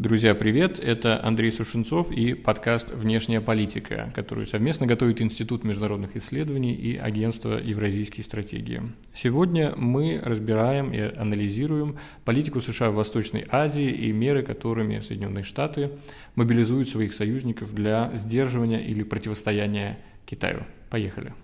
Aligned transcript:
Друзья, 0.00 0.34
привет! 0.34 0.78
Это 0.78 1.22
Андрей 1.22 1.52
Сушенцов 1.52 2.10
и 2.10 2.32
подкаст 2.32 2.90
«Внешняя 2.90 3.42
политика», 3.42 4.10
который 4.16 4.46
совместно 4.46 4.86
готовит 4.86 5.20
Институт 5.20 5.62
международных 5.62 6.16
исследований 6.16 6.72
и 6.72 6.96
Агентство 6.96 7.58
Евразийские 7.58 8.24
стратегии. 8.24 8.80
Сегодня 9.12 9.74
мы 9.76 10.18
разбираем 10.24 10.90
и 10.94 11.00
анализируем 11.00 11.98
политику 12.24 12.62
США 12.62 12.90
в 12.90 12.94
Восточной 12.94 13.44
Азии 13.50 13.90
и 13.90 14.10
меры, 14.10 14.42
которыми 14.42 15.00
Соединенные 15.00 15.44
Штаты 15.44 15.90
мобилизуют 16.34 16.88
своих 16.88 17.12
союзников 17.12 17.74
для 17.74 18.10
сдерживания 18.14 18.80
или 18.80 19.02
противостояния 19.02 19.98
Китаю. 20.24 20.64
Поехали! 20.88 21.34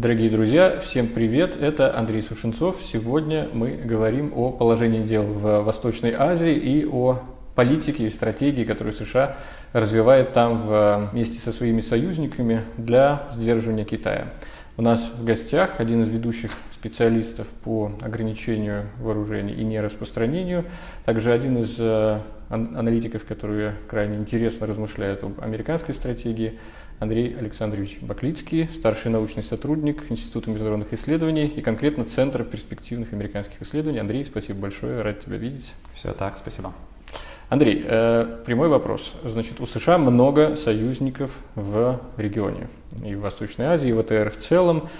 Дорогие 0.00 0.30
друзья, 0.30 0.78
всем 0.78 1.08
привет! 1.08 1.58
Это 1.60 1.94
Андрей 1.94 2.22
Сушенцов. 2.22 2.80
Сегодня 2.82 3.50
мы 3.52 3.72
говорим 3.72 4.32
о 4.34 4.50
положении 4.50 5.02
дел 5.02 5.24
в 5.24 5.60
Восточной 5.60 6.14
Азии 6.14 6.54
и 6.54 6.86
о 6.86 7.18
политике 7.54 8.06
и 8.06 8.08
стратегии, 8.08 8.64
которую 8.64 8.94
США 8.94 9.36
развивает 9.74 10.32
там 10.32 11.10
вместе 11.10 11.38
со 11.38 11.52
своими 11.52 11.82
союзниками 11.82 12.62
для 12.78 13.28
сдерживания 13.32 13.84
Китая. 13.84 14.32
У 14.78 14.82
нас 14.82 15.12
в 15.14 15.22
гостях 15.22 15.80
один 15.80 16.00
из 16.00 16.08
ведущих 16.08 16.52
специалистов 16.72 17.48
по 17.62 17.92
ограничению 18.00 18.86
вооружений 19.00 19.52
и 19.52 19.64
нераспространению, 19.64 20.64
также 21.04 21.30
один 21.30 21.58
из 21.58 21.76
э, 21.78 22.20
аналитиков, 22.50 23.24
которые 23.24 23.76
крайне 23.88 24.16
интересно 24.16 24.66
размышляют 24.66 25.22
об 25.22 25.40
американской 25.40 25.94
стратегии, 25.94 26.58
Андрей 26.98 27.34
Александрович 27.34 27.98
Баклицкий, 28.02 28.68
старший 28.70 29.10
научный 29.10 29.42
сотрудник 29.42 30.10
Института 30.10 30.50
международных 30.50 30.92
исследований 30.92 31.46
и 31.46 31.62
конкретно 31.62 32.04
Центра 32.04 32.44
перспективных 32.44 33.14
американских 33.14 33.62
исследований. 33.62 34.00
Андрей, 34.00 34.24
спасибо 34.26 34.60
большое, 34.60 35.00
рад 35.00 35.20
тебя 35.20 35.38
видеть. 35.38 35.72
Все 35.94 36.12
так, 36.12 36.36
спасибо. 36.36 36.74
Андрей, 37.48 37.82
э, 37.84 38.42
прямой 38.44 38.68
вопрос. 38.68 39.16
Значит, 39.24 39.60
у 39.60 39.66
США 39.66 39.96
много 39.96 40.56
союзников 40.56 41.42
в 41.54 42.00
регионе, 42.16 42.68
и 43.04 43.14
в 43.14 43.20
Восточной 43.20 43.66
Азии, 43.66 43.88
и 43.88 43.92
в 43.92 44.00
АТР 44.00 44.30
в 44.30 44.36
целом. 44.36 44.90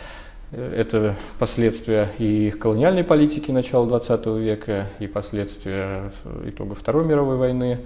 Это 0.53 1.15
последствия 1.39 2.11
и 2.19 2.48
их 2.48 2.59
колониальной 2.59 3.05
политики 3.05 3.51
начала 3.53 3.87
20 3.87 4.27
века, 4.27 4.89
и 4.98 5.06
последствия 5.06 6.11
итогов 6.45 6.79
Второй 6.79 7.05
мировой 7.05 7.37
войны. 7.37 7.81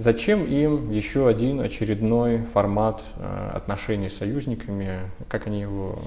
Зачем 0.00 0.46
им 0.46 0.90
еще 0.90 1.28
один 1.28 1.60
очередной 1.60 2.38
формат 2.38 3.02
э, 3.16 3.50
отношений 3.54 4.08
с 4.08 4.16
союзниками? 4.16 5.00
Как 5.28 5.46
они 5.46 5.60
его 5.60 5.98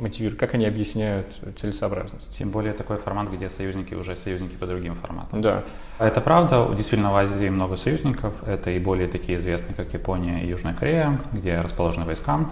мотивируют, 0.00 0.40
как 0.40 0.54
они 0.54 0.66
объясняют 0.66 1.38
целесообразность? 1.56 2.28
Тем 2.36 2.50
более 2.50 2.72
такой 2.72 2.96
формат, 2.96 3.28
где 3.30 3.48
союзники 3.48 3.94
уже 3.94 4.16
союзники 4.16 4.56
по 4.56 4.66
другим 4.66 4.96
форматам. 4.96 5.42
Да. 5.42 5.62
Это 6.00 6.20
правда. 6.20 6.68
Действительно, 6.76 7.12
в 7.12 7.16
Азии 7.16 7.48
много 7.48 7.76
союзников. 7.76 8.34
Это 8.44 8.72
и 8.72 8.80
более 8.80 9.06
такие 9.06 9.38
известные, 9.38 9.76
как 9.76 9.94
Япония 9.94 10.42
и 10.42 10.48
Южная 10.48 10.74
Корея, 10.74 11.20
где 11.32 11.60
расположены 11.60 12.04
войска. 12.04 12.48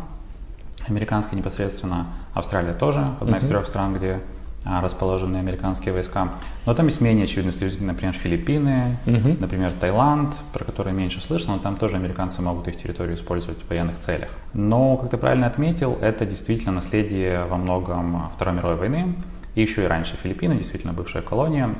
Американские 0.88 1.38
непосредственно. 1.38 2.06
Австралия 2.34 2.72
тоже 2.72 3.00
одна 3.20 3.36
uh-huh. 3.36 3.44
из 3.44 3.48
трех 3.48 3.66
стран, 3.66 3.94
где 3.94 4.20
а, 4.66 4.80
расположенные 4.80 5.40
американские 5.40 5.92
войска. 5.92 6.38
Но 6.64 6.72
там 6.72 6.86
есть 6.86 7.02
менее 7.02 7.24
очевидные 7.24 7.70
например, 7.80 8.14
Филиппины, 8.14 8.96
угу. 9.04 9.36
например, 9.38 9.72
Таиланд, 9.78 10.34
про 10.54 10.64
который 10.64 10.94
меньше 10.94 11.20
слышно, 11.20 11.56
но 11.56 11.58
там 11.58 11.76
тоже 11.76 11.96
американцы 11.96 12.40
могут 12.40 12.66
их 12.68 12.76
территорию 12.78 13.16
использовать 13.16 13.58
в 13.60 13.68
военных 13.68 13.98
целях. 13.98 14.30
Но, 14.54 14.96
как 14.96 15.10
ты 15.10 15.18
правильно 15.18 15.46
отметил, 15.46 15.98
это 16.00 16.24
действительно 16.24 16.72
наследие 16.72 17.44
во 17.44 17.58
многом 17.58 18.30
Второй 18.34 18.54
мировой 18.54 18.76
войны, 18.76 19.14
и 19.54 19.60
еще 19.60 19.84
и 19.84 19.86
раньше 19.86 20.16
Филиппины, 20.16 20.56
действительно 20.56 20.94
бывшая 20.94 21.20
колония. 21.20 21.74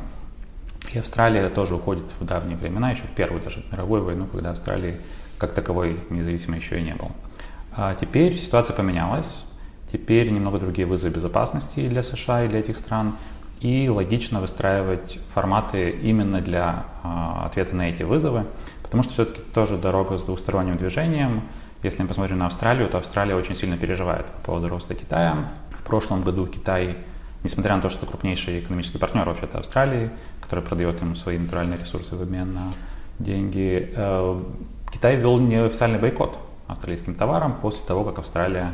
И 0.93 0.98
Австралия 0.98 1.48
тоже 1.48 1.76
уходит 1.76 2.12
в 2.20 2.25
давние 2.26 2.59
времена, 2.59 2.91
еще 2.91 3.04
в 3.04 3.12
первую 3.12 3.43
даже 3.43 3.64
мировую 3.72 4.04
войну, 4.04 4.26
когда 4.26 4.50
Австралии 4.50 5.00
как 5.38 5.53
таковой 5.53 6.00
независимой 6.10 6.59
еще 6.59 6.78
и 6.78 6.82
не 6.82 6.94
было. 6.94 7.12
А 7.77 7.95
теперь 7.95 8.37
ситуация 8.37 8.75
поменялась. 8.75 9.45
Теперь 9.91 10.31
немного 10.31 10.59
другие 10.59 10.87
вызовы 10.87 11.12
безопасности 11.12 11.89
для 11.89 12.03
США 12.03 12.45
и 12.45 12.49
для 12.49 12.61
этих 12.61 12.77
стран. 12.77 13.17
И 13.61 13.89
логично 13.89 14.41
выстраивать 14.41 15.19
форматы 15.33 15.91
именно 15.91 16.41
для 16.41 16.85
э, 17.03 17.47
ответа 17.47 17.75
на 17.75 17.89
эти 17.89 18.03
вызовы, 18.03 18.45
потому 18.83 19.03
что 19.03 19.12
все-таки 19.12 19.41
тоже 19.55 19.79
дорога 19.79 20.19
с 20.19 20.23
двусторонним 20.23 20.77
движением. 20.77 21.43
Если 21.83 22.03
мы 22.03 22.09
посмотрим 22.09 22.39
на 22.39 22.47
Австралию, 22.47 22.89
то 22.89 22.99
Австралия 22.99 23.35
очень 23.35 23.55
сильно 23.55 23.77
переживает 23.77 24.27
по 24.27 24.41
поводу 24.41 24.69
роста 24.69 24.95
Китая. 24.95 25.51
В 25.71 25.83
прошлом 25.83 26.23
году 26.23 26.47
Китай, 26.47 26.97
несмотря 27.43 27.77
на 27.77 27.83
то, 27.83 27.89
что 27.89 28.06
крупнейший 28.06 28.61
экономический 28.61 28.99
партнер 28.99 29.27
вообще-то 29.27 29.59
Австралии, 29.59 30.11
который 30.43 30.62
продает 30.62 31.01
ему 31.01 31.15
свои 31.15 31.39
натуральные 31.39 31.79
ресурсы 31.79 32.17
в 32.17 32.23
обмен 32.23 32.53
на 32.53 32.73
деньги, 33.19 33.93
э, 33.95 34.43
Китай 34.93 35.17
ввел 35.17 35.39
неофициальный 35.39 35.99
бойкот 35.99 36.39
австралийским 36.66 37.14
товарам 37.14 37.58
после 37.60 37.84
того, 37.86 38.04
как 38.04 38.19
Австралия 38.19 38.72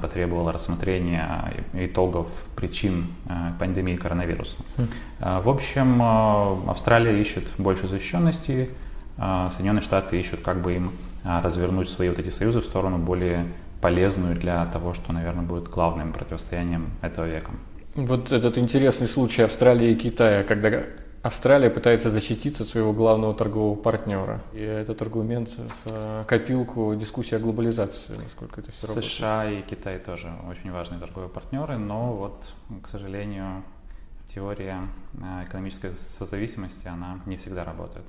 потребовала 0.00 0.52
рассмотрения 0.52 1.54
итогов 1.72 2.28
причин 2.54 3.08
э, 3.28 3.32
пандемии 3.58 3.96
коронавируса. 3.96 4.56
Хм. 4.76 4.86
В 5.18 5.48
общем, 5.48 6.00
Австралия 6.70 7.20
ищет 7.20 7.44
больше 7.58 7.88
защищенности, 7.88 8.70
Соединенные 9.16 9.82
Штаты 9.82 10.20
ищут, 10.20 10.40
как 10.42 10.62
бы 10.62 10.74
им 10.74 10.92
развернуть 11.24 11.88
свои 11.88 12.08
вот 12.08 12.20
эти 12.20 12.30
союзы 12.30 12.60
в 12.60 12.64
сторону 12.64 12.98
более 12.98 13.46
полезную 13.80 14.36
для 14.36 14.64
того, 14.66 14.94
что, 14.94 15.12
наверное, 15.12 15.44
будет 15.44 15.68
главным 15.68 16.12
противостоянием 16.12 16.90
этого 17.02 17.26
века. 17.26 17.50
Вот 17.94 18.32
этот 18.32 18.56
интересный 18.56 19.06
случай 19.06 19.42
Австралии 19.42 19.90
и 19.90 19.96
Китая, 19.96 20.44
когда 20.44 20.84
Австралия 21.22 21.70
пытается 21.70 22.10
защититься 22.10 22.64
от 22.64 22.68
своего 22.68 22.92
главного 22.92 23.32
торгового 23.32 23.76
партнера. 23.76 24.42
И 24.52 24.60
этот 24.60 25.02
аргумент 25.02 25.50
в 25.50 25.92
э, 25.92 26.24
копилку 26.26 26.96
дискуссии 26.96 27.36
о 27.36 27.38
глобализации, 27.38 28.14
насколько 28.16 28.60
это 28.60 28.72
все 28.72 28.88
работает. 28.88 29.12
США 29.12 29.50
и 29.50 29.62
Китай 29.62 30.00
тоже 30.00 30.32
очень 30.50 30.72
важные 30.72 30.98
торговые 30.98 31.30
партнеры, 31.30 31.78
но 31.78 32.12
вот, 32.12 32.44
к 32.82 32.88
сожалению, 32.88 33.62
теория 34.34 34.80
э, 35.14 35.44
экономической 35.44 35.92
созависимости, 35.92 36.88
она 36.88 37.20
не 37.24 37.36
всегда 37.36 37.64
работает. 37.64 38.04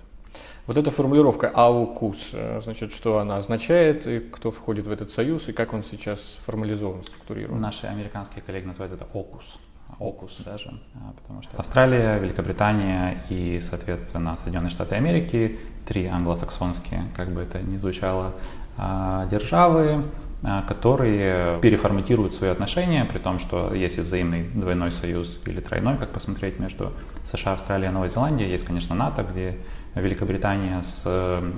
Вот 0.65 0.77
эта 0.77 0.89
формулировка 0.89 1.51
«аукус», 1.53 2.31
э, 2.33 2.61
значит, 2.63 2.91
что 2.93 3.19
она 3.19 3.37
означает, 3.37 4.07
и 4.07 4.21
кто 4.21 4.49
входит 4.49 4.87
в 4.87 4.91
этот 4.91 5.11
союз, 5.11 5.49
и 5.49 5.53
как 5.53 5.73
он 5.73 5.83
сейчас 5.83 6.39
формализован, 6.41 7.03
структурирован? 7.03 7.61
Наши 7.61 7.85
американские 7.85 8.41
коллеги 8.41 8.65
называют 8.65 8.93
это 8.93 9.05
«окус». 9.13 9.59
ОКУС 9.99 10.41
даже, 10.45 10.79
а, 10.95 11.13
потому 11.21 11.41
что 11.41 11.57
Австралия, 11.57 12.17
Великобритания 12.19 13.23
и, 13.29 13.59
соответственно, 13.61 14.35
Соединенные 14.35 14.69
Штаты 14.69 14.95
Америки, 14.95 15.59
три 15.87 16.05
англосаксонские, 16.05 17.03
как 17.15 17.29
бы 17.29 17.41
это 17.41 17.59
ни 17.61 17.77
звучало, 17.77 18.33
а, 18.77 19.27
державы, 19.27 20.05
а, 20.45 20.61
которые 20.63 21.59
переформатируют 21.61 22.33
свои 22.33 22.49
отношения, 22.49 23.05
при 23.05 23.17
том, 23.17 23.39
что 23.39 23.73
есть 23.73 23.97
и 23.97 24.01
взаимный 24.01 24.43
двойной 24.43 24.91
союз 24.91 25.39
или 25.45 25.61
тройной, 25.61 25.97
как 25.97 26.09
посмотреть 26.09 26.59
между 26.59 26.91
США, 27.23 27.53
Австралией 27.53 27.89
и 27.89 27.93
Новой 27.93 28.09
Зеландией. 28.09 28.49
Есть, 28.49 28.65
конечно, 28.65 28.93
НАТО, 28.93 29.23
где 29.23 29.57
Великобритания 29.95 30.81
с 30.81 31.03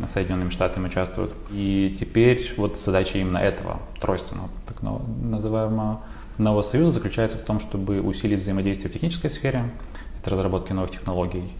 Соединенными 0.07 0.51
Штатами 0.51 0.85
участвуют. 0.87 1.33
И 1.49 1.95
теперь 1.99 2.53
вот 2.57 2.77
задача 2.77 3.17
именно 3.17 3.39
этого 3.39 3.79
тройственного, 3.99 4.49
так 4.67 4.83
называемого 4.83 6.01
нового 6.37 6.61
союза 6.61 6.91
заключается 6.91 7.37
в 7.37 7.41
том, 7.41 7.59
чтобы 7.59 8.01
усилить 8.01 8.39
взаимодействие 8.39 8.89
в 8.89 8.93
технической 8.93 9.29
сфере, 9.29 9.63
это 10.21 10.31
разработки 10.31 10.73
новых 10.73 10.91
технологий, 10.91 11.51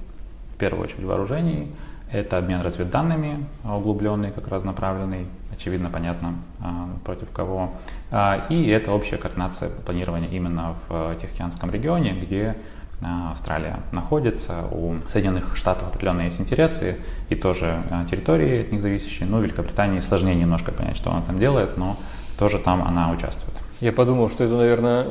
в 0.47 0.55
первую 0.57 0.83
очередь 0.83 1.03
вооружений, 1.03 1.67
это 2.11 2.37
обмен 2.37 2.61
разведданными, 2.61 3.45
углубленный, 3.63 4.31
как 4.31 4.47
раз 4.47 4.63
направленный, 4.63 5.27
очевидно, 5.51 5.89
понятно, 5.89 6.35
а, 6.61 6.89
против 7.03 7.29
кого. 7.31 7.73
А, 8.11 8.45
и 8.49 8.67
это 8.67 8.91
общая 8.91 9.17
координация 9.17 9.69
планирования 9.69 10.29
именно 10.29 10.75
в 10.87 11.15
Тихоокеанском 11.19 11.71
регионе, 11.71 12.13
где 12.13 12.55
а, 13.01 13.31
Австралия 13.31 13.79
находится, 13.91 14.65
у 14.71 14.95
Соединенных 15.07 15.57
Штатов 15.57 15.89
определенные 15.89 16.25
есть 16.25 16.39
интересы 16.39 16.97
и 17.29 17.35
тоже 17.35 17.81
территории 18.09 18.61
от 18.61 18.71
них 18.71 18.81
зависящие. 18.81 19.27
Ну, 19.27 19.41
Великобритании 19.41 19.99
сложнее 19.99 20.35
немножко 20.35 20.71
понять, 20.71 20.95
что 20.95 21.11
она 21.11 21.21
там 21.21 21.39
делает, 21.39 21.75
но 21.75 21.97
тоже 22.37 22.59
там 22.59 22.83
она 22.83 23.11
участвует. 23.11 23.64
Я 23.81 23.91
подумал, 23.91 24.29
что 24.29 24.45
это, 24.45 24.55
наверное, 24.55 25.03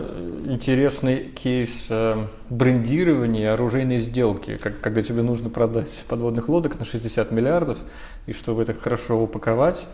интересный 0.47 1.27
кейс 1.27 1.87
э, 1.91 2.27
брендирования 2.49 3.53
оружейной 3.53 3.99
сделки, 3.99 4.57
как, 4.57 4.81
когда 4.81 5.03
тебе 5.03 5.21
нужно 5.21 5.51
продать 5.51 6.05
подводных 6.09 6.49
лодок 6.49 6.79
на 6.79 6.87
60 6.87 7.31
миллиардов, 7.31 7.77
и 8.27 8.33
чтобы 8.33 8.63
это 8.63 8.73
хорошо 8.73 9.23
упаковать, 9.23 9.87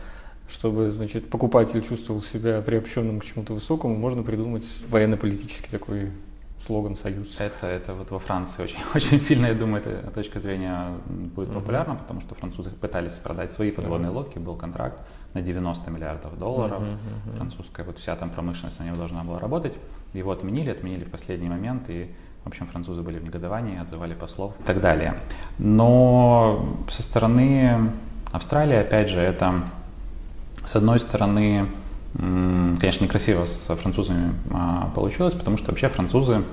чтобы, 0.49 0.93
значит, 0.93 1.29
покупатель 1.31 1.83
чувствовал 1.83 2.23
себя 2.23 2.61
приобщенным 2.61 3.19
к 3.19 3.25
чему-то 3.25 3.55
высокому, 3.55 3.97
можно 3.97 4.23
придумать 4.23 4.65
военно-политический 4.89 5.71
такой 5.71 6.11
слоган 6.65 6.95
«Союз». 6.95 7.41
Это, 7.41 7.67
это 7.67 7.95
вот 7.95 8.13
во 8.13 8.21
Франции 8.21 8.63
очень, 8.63 8.79
очень 8.95 9.19
сильно, 9.19 9.47
я 9.47 9.55
думаю, 9.55 9.83
эта 9.85 10.11
точка 10.13 10.39
зрения 10.39 10.93
будет 11.07 11.53
популярна, 11.53 11.97
потому 11.97 12.21
что 12.21 12.37
французы 12.37 12.71
пытались 12.71 13.15
продать 13.15 13.51
свои 13.51 13.73
подводные 13.73 14.11
лодки, 14.11 14.39
был 14.39 14.55
контракт 14.55 15.01
на 15.35 15.43
90 15.43 15.91
миллиардов 15.91 16.39
долларов. 16.39 16.83
Uh-huh, 16.83 17.33
uh-huh. 17.33 17.37
Французская 17.37 17.85
вот 17.85 17.99
вся 17.99 18.17
там 18.17 18.31
промышленность 18.31 18.81
на 18.81 18.85
него 18.85 18.97
должна 18.97 19.23
была 19.23 19.39
работать. 19.39 19.75
Его 20.13 20.33
отменили, 20.33 20.71
отменили 20.71 21.05
в 21.05 21.11
последний 21.11 21.49
момент, 21.49 21.89
и, 21.89 22.11
в 22.45 22.49
общем, 22.49 22.67
французы 22.67 23.03
были 23.03 23.19
в 23.19 23.25
негодовании, 23.25 23.79
отзывали 23.79 24.15
послов 24.15 24.55
и 24.59 24.63
так 24.65 24.81
далее. 24.81 25.15
Но 25.59 26.77
со 26.91 27.03
стороны 27.03 27.93
Австралии, 28.33 28.77
опять 28.77 29.09
же, 29.09 29.21
это, 29.21 29.63
с 30.65 30.75
одной 30.75 30.99
стороны, 30.99 31.69
конечно, 32.13 33.05
некрасиво 33.05 33.45
с 33.45 33.75
французами 33.77 34.35
а, 34.53 34.91
получилось, 34.95 35.35
потому 35.35 35.57
что 35.57 35.71
вообще 35.71 35.89
французы, 35.89 36.45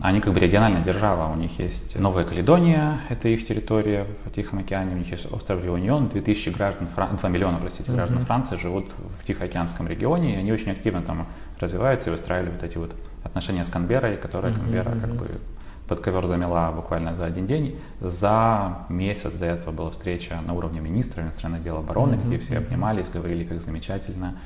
они 0.00 0.20
как 0.20 0.32
бы 0.32 0.38
региональная 0.38 0.82
держава, 0.82 1.32
у 1.32 1.36
них 1.36 1.58
есть 1.58 1.98
Новая 1.98 2.24
Каледония, 2.24 3.00
это 3.08 3.28
их 3.28 3.44
территория 3.44 4.06
в 4.24 4.30
Тихом 4.30 4.60
океане, 4.60 4.94
у 4.94 4.98
них 4.98 5.10
есть 5.10 5.30
остров 5.32 5.64
Реунион, 5.64 6.08
2000 6.08 6.50
граждан, 6.50 6.88
2 6.94 7.28
миллиона, 7.28 7.58
простите, 7.60 7.90
граждан 7.90 8.18
mm-hmm. 8.18 8.26
Франции 8.26 8.56
живут 8.56 8.92
в 8.92 9.24
Тихоокеанском 9.24 9.88
регионе, 9.88 10.34
и 10.34 10.36
они 10.36 10.52
очень 10.52 10.70
активно 10.70 11.02
там 11.02 11.26
развиваются 11.58 12.10
и 12.10 12.12
выстраивают 12.12 12.54
вот 12.54 12.62
эти 12.62 12.78
вот 12.78 12.94
отношения 13.24 13.64
с 13.64 13.70
Канберрой, 13.70 14.16
которая 14.16 14.52
mm-hmm. 14.52 14.56
Канберра 14.56 14.90
как 15.00 15.14
бы 15.16 15.40
под 15.88 16.00
ковер 16.00 16.26
замела 16.26 16.70
буквально 16.70 17.16
за 17.16 17.24
один 17.24 17.46
день. 17.46 17.76
За 18.00 18.86
месяц 18.88 19.34
до 19.34 19.46
этого 19.46 19.72
была 19.72 19.90
встреча 19.90 20.40
на 20.46 20.52
уровне 20.52 20.80
министра 20.80 21.22
иностранных 21.22 21.64
дел 21.64 21.78
обороны, 21.78 22.14
mm-hmm. 22.14 22.26
где 22.26 22.38
все 22.38 22.58
обнимались, 22.58 23.08
говорили, 23.08 23.42
как 23.42 23.60
замечательно. 23.60 24.36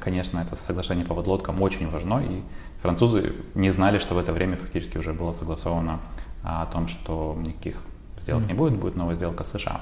Конечно, 0.00 0.40
это 0.40 0.56
соглашение 0.56 1.04
по 1.04 1.14
подлодкам 1.14 1.62
очень 1.62 1.88
важно, 1.88 2.20
и 2.20 2.42
французы 2.86 3.32
не 3.56 3.70
знали, 3.70 3.98
что 3.98 4.14
в 4.14 4.18
это 4.18 4.32
время 4.32 4.56
фактически 4.56 4.96
уже 4.96 5.12
было 5.12 5.32
согласовано 5.32 5.98
а, 6.44 6.62
о 6.62 6.66
том, 6.66 6.86
что 6.86 7.36
никаких 7.44 7.74
сделок 8.20 8.46
не 8.46 8.54
будет, 8.54 8.74
будет 8.74 8.94
новая 8.94 9.16
сделка 9.16 9.42
с 9.42 9.58
США. 9.58 9.80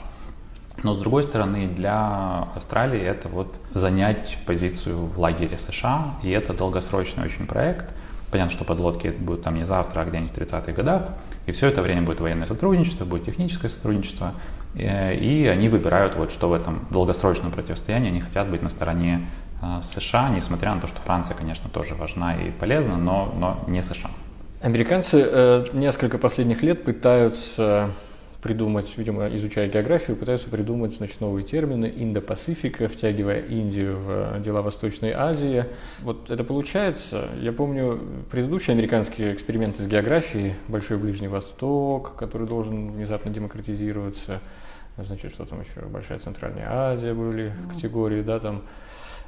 Но 0.82 0.94
с 0.94 0.96
другой 0.96 1.22
стороны, 1.22 1.68
для 1.68 2.48
Австралии 2.56 3.00
это 3.00 3.28
вот 3.28 3.60
занять 3.74 4.38
позицию 4.46 5.04
в 5.04 5.20
лагере 5.20 5.58
США, 5.58 6.14
и 6.22 6.30
это 6.30 6.54
долгосрочный 6.54 7.24
очень 7.24 7.46
проект. 7.46 7.94
Понятно, 8.30 8.52
что 8.52 8.64
подлодки 8.64 9.08
будут 9.08 9.42
там 9.42 9.54
не 9.54 9.64
завтра, 9.64 10.00
а 10.00 10.04
где-нибудь 10.06 10.32
в 10.32 10.38
30-х 10.38 10.72
годах, 10.72 11.02
и 11.44 11.52
все 11.52 11.66
это 11.66 11.82
время 11.82 12.02
будет 12.02 12.20
военное 12.20 12.46
сотрудничество, 12.46 13.04
будет 13.04 13.24
техническое 13.24 13.68
сотрудничество, 13.68 14.32
э, 14.74 15.14
и 15.14 15.46
они 15.46 15.68
выбирают, 15.68 16.16
вот, 16.16 16.32
что 16.32 16.48
в 16.48 16.54
этом 16.54 16.86
долгосрочном 16.90 17.52
противостоянии 17.52 18.08
они 18.08 18.20
хотят 18.20 18.48
быть 18.48 18.62
на 18.62 18.70
стороне 18.70 19.26
США, 19.82 20.28
несмотря 20.28 20.74
на 20.74 20.80
то, 20.80 20.86
что 20.86 21.00
Франция, 21.00 21.36
конечно, 21.36 21.68
тоже 21.70 21.94
важна 21.94 22.36
и 22.36 22.50
полезна, 22.50 22.96
но, 22.96 23.32
но 23.36 23.64
не 23.68 23.82
США. 23.82 24.10
Американцы 24.60 25.20
э, 25.20 25.64
несколько 25.74 26.16
последних 26.18 26.62
лет 26.62 26.84
пытаются 26.84 27.90
придумать, 28.44 28.98
видимо, 28.98 29.34
изучая 29.34 29.68
географию, 29.68 30.18
пытаются 30.18 30.50
придумать 30.50 30.94
значит, 30.94 31.18
новые 31.22 31.46
термины 31.46 31.90
Индо-Пасифика, 31.94 32.88
втягивая 32.88 33.40
Индию 33.40 33.98
в 33.98 34.40
дела 34.40 34.60
Восточной 34.60 35.12
Азии. 35.12 35.64
Вот 36.02 36.30
это 36.30 36.44
получается. 36.44 37.28
Я 37.40 37.52
помню 37.52 37.98
предыдущие 38.30 38.74
американские 38.74 39.32
эксперименты 39.32 39.82
с 39.82 39.86
географией, 39.86 40.56
Большой 40.68 40.98
Ближний 40.98 41.28
Восток, 41.28 42.16
который 42.16 42.46
должен 42.46 42.92
внезапно 42.92 43.30
демократизироваться, 43.30 44.40
значит, 44.98 45.32
что 45.32 45.46
там 45.46 45.62
еще, 45.62 45.80
Большая 45.86 46.18
Центральная 46.18 46.70
Азия 46.70 47.14
были 47.14 47.54
категории, 47.70 48.20
да, 48.20 48.40
там 48.40 48.62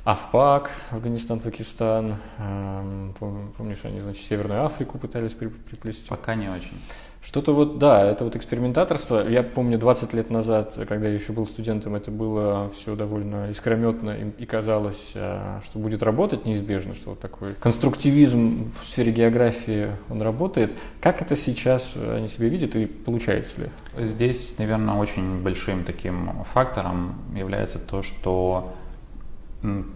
Афпак, 0.06 0.70
Афганистан, 0.92 1.40
Пакистан. 1.40 2.14
Эм, 2.38 3.12
помнишь, 3.18 3.80
они, 3.82 4.00
значит, 4.00 4.24
Северную 4.24 4.64
Африку 4.64 4.98
пытались 4.98 5.32
приплести? 5.32 6.08
Пока 6.08 6.36
не 6.36 6.48
очень. 6.48 6.80
Что-то 7.20 7.52
вот, 7.52 7.80
да, 7.80 8.08
это 8.08 8.22
вот 8.22 8.36
экспериментаторство. 8.36 9.28
Я 9.28 9.42
помню, 9.42 9.78
20 9.78 10.12
лет 10.12 10.30
назад, 10.30 10.78
когда 10.88 11.08
я 11.08 11.14
еще 11.14 11.32
был 11.32 11.44
студентом, 11.44 11.96
это 11.96 12.12
было 12.12 12.70
все 12.70 12.94
довольно 12.94 13.50
искрометно 13.50 14.10
и, 14.10 14.44
и 14.44 14.46
казалось, 14.46 15.10
э, 15.16 15.58
что 15.64 15.80
будет 15.80 16.04
работать 16.04 16.44
неизбежно, 16.44 16.94
что 16.94 17.10
вот 17.10 17.18
такой 17.18 17.54
конструктивизм 17.54 18.70
в 18.80 18.86
сфере 18.86 19.10
географии, 19.10 19.90
он 20.08 20.22
работает. 20.22 20.72
Как 21.00 21.20
это 21.20 21.34
сейчас 21.34 21.94
они 21.96 22.28
себе 22.28 22.48
видят 22.48 22.76
и 22.76 22.86
получается 22.86 23.62
ли? 23.62 23.70
Здесь, 24.06 24.54
наверное, 24.58 24.94
очень 24.94 25.42
большим 25.42 25.82
таким 25.82 26.44
фактором 26.44 27.16
является 27.34 27.80
то, 27.80 28.04
что 28.04 28.72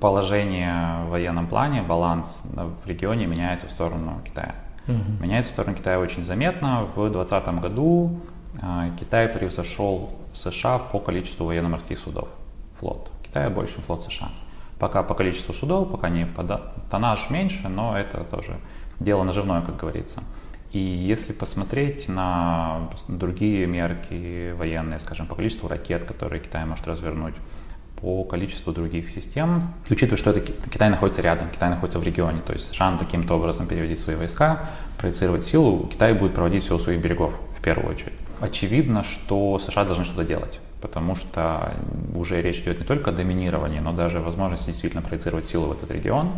положение 0.01 1.05
в 1.05 1.11
военном 1.11 1.47
плане, 1.47 1.83
баланс 1.83 2.45
в 2.53 2.87
регионе 2.87 3.27
меняется 3.27 3.67
в 3.67 3.71
сторону 3.71 4.21
Китая. 4.25 4.55
Угу. 4.89 5.23
Меняется 5.23 5.51
в 5.51 5.53
сторону 5.55 5.77
Китая 5.77 5.99
очень 5.99 6.25
заметно. 6.25 6.85
В 6.95 7.11
2020 7.11 7.61
году 7.61 8.21
э, 8.61 8.91
Китай 8.99 9.29
превзошел 9.29 10.11
США 10.33 10.79
по 10.79 10.99
количеству 10.99 11.47
военно-морских 11.47 11.99
судов, 11.99 12.29
флот. 12.79 13.11
Китая 13.23 13.51
больше 13.51 13.81
флот 13.81 14.03
США. 14.03 14.29
Пока 14.79 15.03
по 15.03 15.15
количеству 15.15 15.53
судов, 15.53 15.91
пока 15.91 16.09
не 16.09 16.25
по 16.25 16.43
тоннаж 16.91 17.29
меньше, 17.31 17.69
но 17.69 17.99
это 17.99 18.25
тоже 18.25 18.57
дело 18.99 19.25
наживное, 19.25 19.63
как 19.63 19.77
говорится. 19.77 20.23
И 20.73 20.79
если 20.79 21.33
посмотреть 21.33 22.09
на 22.09 22.89
другие 23.09 23.67
мерки 23.67 24.53
военные, 24.53 25.01
скажем, 25.01 25.27
по 25.27 25.35
количеству 25.35 25.69
ракет, 25.69 26.05
которые 26.05 26.41
Китай 26.41 26.65
может 26.65 26.87
развернуть, 26.87 27.35
по 28.01 28.25
количеству 28.25 28.73
других 28.73 29.11
систем. 29.11 29.75
И 29.89 29.93
учитывая, 29.93 30.17
что 30.17 30.31
это 30.31 30.41
Китай 30.41 30.89
находится 30.89 31.23
рядом, 31.23 31.51
Китай 31.51 31.69
находится 31.71 31.99
в 31.99 32.03
регионе, 32.03 32.41
то 32.45 32.53
есть 32.53 32.73
США 32.73 32.97
таким-то 32.99 33.35
образом 33.35 33.67
переводить 33.67 33.99
свои 33.99 34.17
войска, 34.17 34.71
проецировать 34.99 35.43
силу, 35.43 35.87
Китай 35.87 36.15
будет 36.15 36.35
проводить 36.35 36.65
все 36.65 36.77
у 36.77 36.79
своих 36.79 37.01
берегов 37.01 37.39
в 37.59 37.63
первую 37.63 37.93
очередь. 37.93 38.15
Очевидно, 38.41 39.05
что 39.05 39.59
США 39.59 39.85
должны 39.85 40.05
что-то 40.05 40.25
делать, 40.25 40.61
потому 40.81 41.15
что 41.15 41.75
уже 42.15 42.41
речь 42.41 42.61
идет 42.61 42.81
не 42.81 42.87
только 42.87 43.11
о 43.11 43.13
доминировании, 43.13 43.81
но 43.81 43.93
даже 43.93 44.19
о 44.19 44.23
возможности 44.23 44.69
действительно 44.69 45.03
проецировать 45.03 45.45
силу 45.45 45.67
в 45.67 45.73
этот 45.73 45.91
регион. 45.91 46.33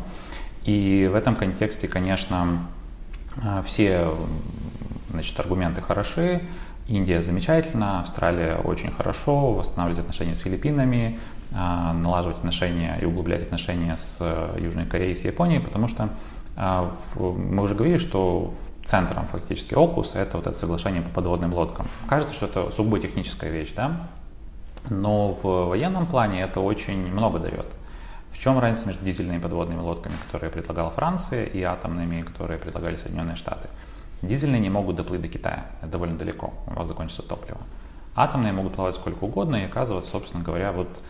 И 0.65 1.09
в 1.11 1.15
этом 1.15 1.37
контексте, 1.37 1.87
конечно, 1.87 2.67
э, 3.37 3.63
все 3.65 4.15
значит, 5.11 5.39
аргументы 5.39 5.81
хороши, 5.81 6.43
Индия 6.89 7.21
замечательно, 7.21 8.01
Австралия 8.01 8.57
очень 8.57 8.91
хорошо, 8.91 9.53
восстанавливать 9.53 10.01
отношения 10.01 10.35
с 10.35 10.41
Филиппинами, 10.41 11.19
а, 11.55 11.93
налаживать 11.93 12.39
отношения 12.39 12.99
и 13.01 13.05
углублять 13.05 13.43
отношения 13.43 13.97
с 13.97 14.19
э, 14.21 14.59
Южной 14.61 14.87
Кореей, 14.87 15.15
с 15.15 15.25
Японией, 15.25 15.61
потому 15.61 15.87
что 15.87 16.09
а, 16.57 16.91
мы 17.17 17.63
уже 17.63 17.75
говорили, 17.75 17.99
что 17.99 18.53
центром 18.85 19.27
фактически 19.27 19.75
ОКУС 19.75 20.15
это 20.15 20.39
вот 20.39 20.47
это 20.47 20.57
соглашение 20.57 21.03
по 21.03 21.11
подводным 21.11 21.55
лодкам. 21.55 21.89
Кажется, 22.09 22.35
что 22.35 22.47
это 22.47 22.71
сугубо 22.71 22.99
техническая 22.99 23.51
вещь, 23.51 23.73
да? 23.77 24.09
Но 24.91 25.33
в 25.33 25.69
военном 25.69 26.07
плане 26.07 26.43
это 26.43 26.61
очень 26.61 27.07
много 27.07 27.39
дает. 27.39 27.67
В 28.33 28.39
чем 28.39 28.59
разница 28.59 28.89
между 28.89 29.05
дизельными 29.05 29.39
подводными 29.39 29.81
лодками, 29.81 30.15
которые 30.27 30.51
предлагала 30.51 30.91
Франция, 30.91 31.45
и 31.45 31.63
атомными, 31.63 32.23
которые 32.23 32.59
предлагали 32.59 32.97
Соединенные 32.97 33.37
Штаты? 33.37 33.69
Дизельные 34.23 34.61
не 34.61 34.71
могут 34.71 34.97
доплыть 34.97 35.21
до 35.21 35.29
Китая, 35.29 35.67
это 35.81 35.91
довольно 35.91 36.17
далеко, 36.17 36.55
у 36.69 36.75
вас 36.75 36.89
закончится 36.89 37.23
топливо. 37.23 37.59
Атомные 38.15 38.53
могут 38.53 38.75
плавать 38.75 38.95
сколько 38.95 39.25
угодно 39.25 39.57
и 39.57 39.65
оказываться, 39.65 40.11
собственно 40.11 40.45
говоря, 40.45 40.73
вот 40.73 41.03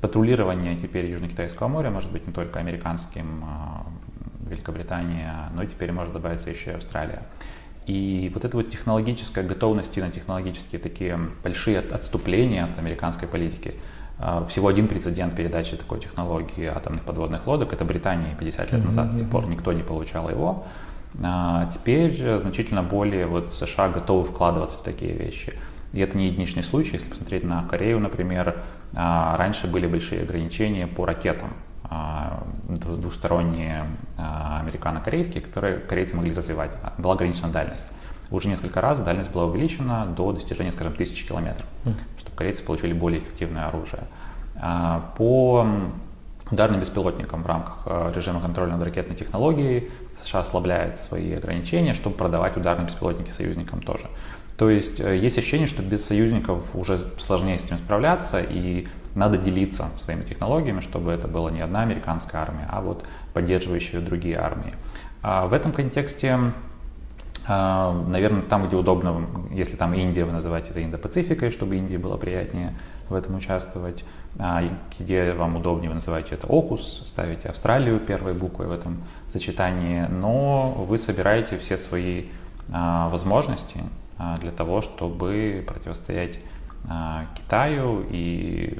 патрулирование 0.00 0.76
теперь 0.76 1.06
Южно-Китайского 1.06 1.68
моря 1.68 1.90
может 1.90 2.12
быть 2.12 2.26
не 2.26 2.32
только 2.32 2.58
американским, 2.58 3.44
а, 3.44 3.86
Великобритания, 4.48 5.50
но 5.54 5.62
и 5.62 5.66
теперь 5.66 5.92
может 5.92 6.12
добавиться 6.12 6.50
еще 6.50 6.72
и 6.72 6.74
Австралия. 6.74 7.22
И 7.86 8.30
вот 8.34 8.44
эта 8.44 8.56
вот 8.56 8.68
технологическая 8.68 9.42
готовность 9.42 9.96
на 9.96 10.10
технологические 10.10 10.78
такие 10.78 11.18
большие 11.42 11.78
отступления 11.78 12.64
от 12.64 12.78
американской 12.78 13.26
политики. 13.26 13.74
А, 14.18 14.44
всего 14.44 14.68
один 14.68 14.88
прецедент 14.88 15.34
передачи 15.34 15.76
такой 15.76 16.00
технологии 16.00 16.66
атомных 16.66 17.04
подводных 17.04 17.46
лодок, 17.46 17.72
это 17.72 17.84
Британия 17.84 18.34
50 18.34 18.72
лет 18.72 18.84
назад, 18.84 19.12
с 19.12 19.16
тех 19.16 19.30
пор 19.30 19.48
никто 19.48 19.72
не 19.72 19.82
получал 19.82 20.28
его. 20.28 20.66
А 21.22 21.70
теперь 21.72 22.38
значительно 22.38 22.82
более 22.82 23.26
вот 23.26 23.50
США 23.50 23.88
готовы 23.88 24.24
вкладываться 24.24 24.78
в 24.78 24.82
такие 24.82 25.12
вещи. 25.12 25.54
И 25.92 26.00
это 26.00 26.16
не 26.16 26.28
единичный 26.28 26.62
случай. 26.62 26.92
Если 26.92 27.08
посмотреть 27.08 27.44
на 27.44 27.66
Корею, 27.66 27.98
например, 27.98 28.62
а, 28.94 29.36
раньше 29.36 29.66
были 29.66 29.86
большие 29.86 30.22
ограничения 30.22 30.86
по 30.86 31.06
ракетам 31.06 31.54
а, 31.84 32.44
двусторонние 32.68 33.84
американо-корейские, 34.16 35.42
которые 35.42 35.78
корейцы 35.78 36.14
могли 36.14 36.34
развивать. 36.34 36.76
Была 36.98 37.14
ограничена 37.14 37.48
дальность. 37.48 37.88
Уже 38.30 38.48
несколько 38.48 38.82
раз 38.82 39.00
дальность 39.00 39.32
была 39.32 39.46
увеличена 39.46 40.04
до 40.04 40.32
достижения, 40.32 40.70
скажем, 40.70 40.92
тысячи 40.92 41.26
километров, 41.26 41.66
чтобы 42.18 42.36
корейцы 42.36 42.62
получили 42.62 42.92
более 42.92 43.20
эффективное 43.20 43.66
оружие. 43.66 44.02
По 45.16 45.66
ударным 46.50 46.80
беспилотникам 46.80 47.42
в 47.42 47.46
рамках 47.46 47.86
режима 48.14 48.42
контроля 48.42 48.72
над 48.72 48.82
ракетной 48.82 49.16
технологией 49.16 49.90
США 50.18 50.40
ослабляет 50.40 50.98
свои 50.98 51.32
ограничения, 51.34 51.94
чтобы 51.94 52.16
продавать 52.16 52.56
ударные 52.56 52.86
беспилотники 52.86 53.30
союзникам 53.30 53.80
тоже. 53.80 54.06
То 54.56 54.70
есть 54.70 55.00
э, 55.00 55.16
есть 55.16 55.38
ощущение, 55.38 55.66
что 55.66 55.82
без 55.82 56.04
союзников 56.04 56.74
уже 56.74 56.98
сложнее 57.18 57.58
с 57.58 57.64
этим 57.64 57.78
справляться, 57.78 58.40
и 58.40 58.86
надо 59.14 59.38
делиться 59.38 59.88
своими 59.98 60.24
технологиями, 60.24 60.80
чтобы 60.80 61.12
это 61.12 61.28
была 61.28 61.50
не 61.50 61.60
одна 61.60 61.82
американская 61.82 62.40
армия, 62.40 62.66
а 62.68 62.80
вот 62.80 63.04
поддерживающие 63.34 64.00
другие 64.00 64.36
армии. 64.36 64.74
А 65.22 65.46
в 65.46 65.52
этом 65.52 65.72
контексте 65.72 66.38
А, 67.50 67.92
наверное, 68.06 68.42
там, 68.42 68.66
где 68.66 68.76
удобно, 68.76 69.26
если 69.50 69.76
там 69.76 69.94
Индия, 69.94 70.24
вы 70.24 70.32
называете 70.32 70.70
это 70.70 70.84
Индо-Пацификой, 70.84 71.50
чтобы 71.50 71.76
Индии 71.76 71.96
было 71.96 72.18
приятнее 72.18 72.74
в 73.08 73.14
этом 73.14 73.36
участвовать. 73.36 74.04
А 74.38 74.62
где 74.98 75.32
вам 75.32 75.56
удобнее, 75.56 75.88
вы 75.88 75.94
называете 75.94 76.34
это 76.34 76.46
ОКУС, 76.46 77.04
ставите 77.06 77.48
Австралию 77.48 78.00
первой 78.00 78.34
буквой 78.34 78.66
в 78.66 78.72
этом 78.72 79.02
сочетании, 79.32 80.06
но 80.10 80.72
вы 80.72 80.98
собираете 80.98 81.58
все 81.58 81.76
свои 81.76 82.26
а, 82.72 83.08
возможности 83.08 83.80
а, 84.18 84.36
для 84.38 84.50
того, 84.50 84.80
чтобы 84.80 85.64
противостоять 85.66 86.40
а, 86.88 87.26
Китаю 87.36 88.04
и 88.10 88.78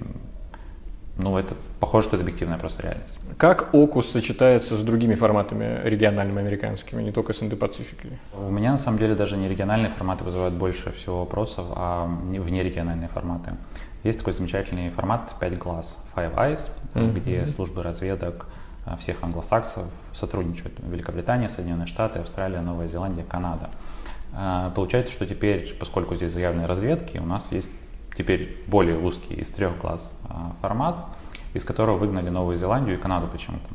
ну, 1.18 1.36
это 1.36 1.56
похоже, 1.80 2.06
что 2.06 2.16
это 2.16 2.22
объективная 2.22 2.58
просто 2.58 2.82
реальность. 2.82 3.18
Как 3.38 3.74
ОКУС 3.74 4.08
сочетается 4.08 4.76
с 4.76 4.82
другими 4.84 5.14
форматами 5.16 5.80
региональными 5.82 6.40
американскими, 6.40 7.02
не 7.02 7.10
только 7.10 7.32
с 7.32 7.42
Индо-Пацификой? 7.42 8.12
У 8.34 8.50
меня, 8.50 8.70
на 8.70 8.78
самом 8.78 8.98
деле, 8.98 9.16
даже 9.16 9.36
не 9.36 9.48
региональные 9.48 9.90
форматы 9.90 10.22
вызывают 10.22 10.54
больше 10.54 10.92
всего 10.92 11.20
вопросов, 11.20 11.66
а 11.74 12.06
внерегиональные 12.06 13.08
форматы. 13.08 13.54
Есть 14.04 14.20
такой 14.20 14.32
замечательный 14.32 14.90
формат 14.90 15.32
«Пять 15.40 15.58
глаз» 15.58 15.98
Five 16.14 16.36
Eyes, 16.36 16.70
mm-hmm. 16.94 17.14
где 17.14 17.46
службы 17.46 17.82
разведок 17.82 18.46
всех 18.96 19.22
англосаксов 19.22 19.86
сотрудничают. 20.12 20.74
Великобритания, 20.80 21.48
Соединенные 21.48 21.86
Штаты, 21.86 22.20
Австралия, 22.20 22.60
Новая 22.60 22.88
Зеландия, 22.88 23.24
Канада. 23.24 23.70
А, 24.32 24.70
получается, 24.70 25.12
что 25.12 25.26
теперь, 25.26 25.76
поскольку 25.78 26.14
здесь 26.14 26.32
заявленные 26.32 26.66
разведки, 26.66 27.18
у 27.18 27.26
нас 27.26 27.52
есть 27.52 27.68
теперь 28.16 28.62
более 28.66 28.98
узкий 28.98 29.34
из 29.34 29.50
трех 29.50 29.78
глаз 29.78 30.14
а, 30.28 30.52
формат, 30.60 31.04
из 31.54 31.64
которого 31.64 31.96
выгнали 31.96 32.28
Новую 32.30 32.56
Зеландию 32.56 32.96
и 32.96 33.00
Канаду 33.00 33.28
почему-то. 33.28 33.66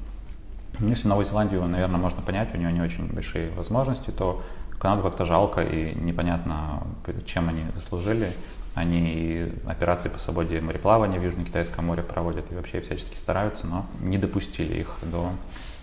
Если 0.80 1.08
Новую 1.08 1.26
Зеландию, 1.26 1.66
наверное, 1.68 2.00
можно 2.00 2.22
понять, 2.22 2.54
у 2.54 2.58
нее 2.58 2.72
не 2.72 2.82
очень 2.82 3.08
большие 3.08 3.52
возможности, 3.52 4.10
то 4.10 4.42
Канаду 4.80 5.04
как-то 5.04 5.24
жалко 5.24 5.62
и 5.62 5.96
непонятно, 5.96 6.84
чем 7.26 7.50
они 7.50 7.64
заслужили. 7.74 8.28
Они 8.76 9.52
операции 9.68 10.10
по 10.10 10.18
свободе 10.18 10.60
мореплавания 10.62 11.20
в 11.20 11.24
Южно-Китайском 11.24 11.86
море 11.86 12.02
проводят 12.02 12.52
и 12.52 12.56
вообще 12.56 12.82
всячески 12.82 13.16
стараются, 13.16 13.68
но 13.68 13.86
не 14.00 14.18
допустили 14.18 14.80
их 14.80 14.96
до 15.04 15.30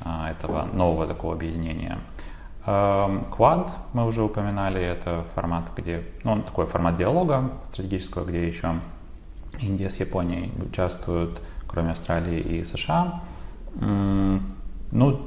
а, 0.00 0.30
этого 0.30 0.64
нового 0.72 1.06
такого 1.06 1.34
объединения. 1.34 1.98
Quad 2.66 3.70
мы 3.94 4.06
уже 4.06 4.22
упоминали, 4.22 4.80
это 4.80 5.24
формат, 5.34 5.70
где, 5.76 6.04
ну, 6.24 6.32
он 6.32 6.42
такой 6.42 6.66
формат 6.66 6.96
диалога 6.96 7.50
стратегического, 7.70 8.24
где 8.24 8.46
еще 8.46 8.74
Индия 9.60 9.88
с 9.88 9.98
Японией 9.98 10.52
участвуют, 10.62 11.40
кроме 11.66 11.92
Австралии 11.92 12.38
и 12.38 12.64
США. 12.64 13.22
Ну, 13.74 15.22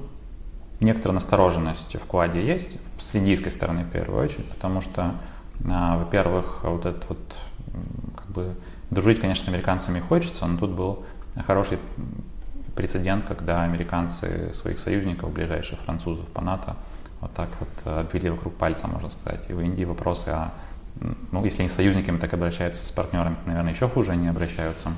некоторая 0.80 1.16
настороженность 1.16 1.96
в 1.96 2.06
Кваде 2.06 2.46
есть, 2.46 2.78
с 3.00 3.16
индийской 3.16 3.52
стороны 3.52 3.84
в 3.84 3.90
первую 3.90 4.24
очередь, 4.24 4.48
потому 4.50 4.82
что, 4.82 5.16
а, 5.70 5.98
во-первых, 5.98 6.60
вот 6.64 6.86
этот 6.86 7.10
вот, 7.10 7.36
как 8.16 8.28
бы, 8.28 8.56
дружить, 8.90 9.20
конечно, 9.20 9.46
с 9.46 9.48
американцами 9.48 10.00
хочется, 10.00 10.46
но 10.46 10.58
тут 10.58 10.72
был 10.72 11.06
хороший 11.46 11.78
прецедент, 12.76 13.26
когда 13.26 13.64
американцы 13.64 14.52
своих 14.54 14.80
союзников, 14.80 15.32
ближайших 15.32 15.80
французов 15.80 16.26
по 16.28 16.42
НАТО, 16.42 16.76
вот 17.22 17.34
так 17.34 17.50
вот 17.60 17.70
э, 17.86 18.00
обвели 18.02 18.30
вокруг 18.30 18.56
пальца, 18.56 18.88
можно 18.88 19.10
сказать. 19.10 19.46
И 19.50 19.54
в 19.54 19.62
Индии 19.62 19.84
вопросы 19.84 20.30
о, 20.30 20.52
ну, 21.32 21.44
если 21.46 21.62
они 21.62 21.70
с 21.70 21.74
союзниками 21.74 22.18
так 22.18 22.34
обращаются, 22.34 22.86
с 22.86 22.92
партнерами, 22.92 23.38
наверное, 23.46 23.74
еще 23.74 23.88
хуже 23.88 24.12
они 24.12 24.28
обращаются. 24.28 24.92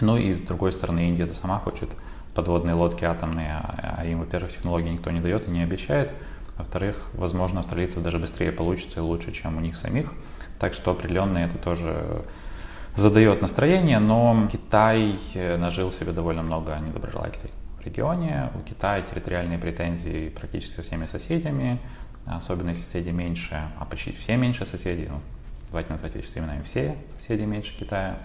Ну 0.00 0.16
и 0.16 0.34
с 0.34 0.40
другой 0.40 0.72
стороны, 0.72 1.08
Индия 1.08 1.24
это 1.24 1.34
сама 1.34 1.58
хочет 1.58 1.90
подводные 2.34 2.74
лодки 2.74 3.04
атомные, 3.04 3.52
а, 3.52 3.96
а 3.98 4.06
им, 4.06 4.20
во-первых, 4.20 4.52
технологии 4.52 4.90
никто 4.90 5.10
не 5.10 5.20
дает 5.20 5.48
и 5.48 5.50
не 5.50 5.62
обещает. 5.62 6.12
Во-вторых, 6.56 6.96
возможно, 7.14 7.60
австралийцев 7.60 8.02
даже 8.02 8.18
быстрее 8.18 8.52
получится 8.52 9.00
и 9.00 9.02
лучше, 9.02 9.32
чем 9.32 9.56
у 9.56 9.60
них 9.60 9.76
самих. 9.76 10.12
Так 10.58 10.74
что 10.74 10.90
определенно 10.90 11.38
это 11.38 11.56
тоже 11.58 12.24
задает 12.96 13.42
настроение, 13.42 14.00
но 14.00 14.48
Китай 14.50 15.16
э, 15.34 15.56
нажил 15.56 15.92
себе 15.92 16.12
довольно 16.12 16.42
много 16.42 16.76
недоброжелателей 16.78 17.50
регионе. 17.84 18.50
У 18.54 18.60
Китая 18.60 19.02
территориальные 19.02 19.58
претензии 19.58 20.28
практически 20.28 20.76
со 20.76 20.82
всеми 20.82 21.06
соседями, 21.06 21.78
особенно 22.26 22.70
если 22.70 22.82
соседи 22.82 23.10
меньше, 23.10 23.56
а 23.78 23.84
почти 23.84 24.12
все 24.12 24.36
меньше 24.36 24.66
соседей, 24.66 25.06
ну, 25.08 25.20
давайте 25.68 25.90
назвать 25.90 26.14
вещи 26.14 26.26
с 26.26 26.36
именами, 26.36 26.62
все 26.62 26.96
соседи 27.18 27.42
меньше 27.42 27.76
Китая, 27.78 28.18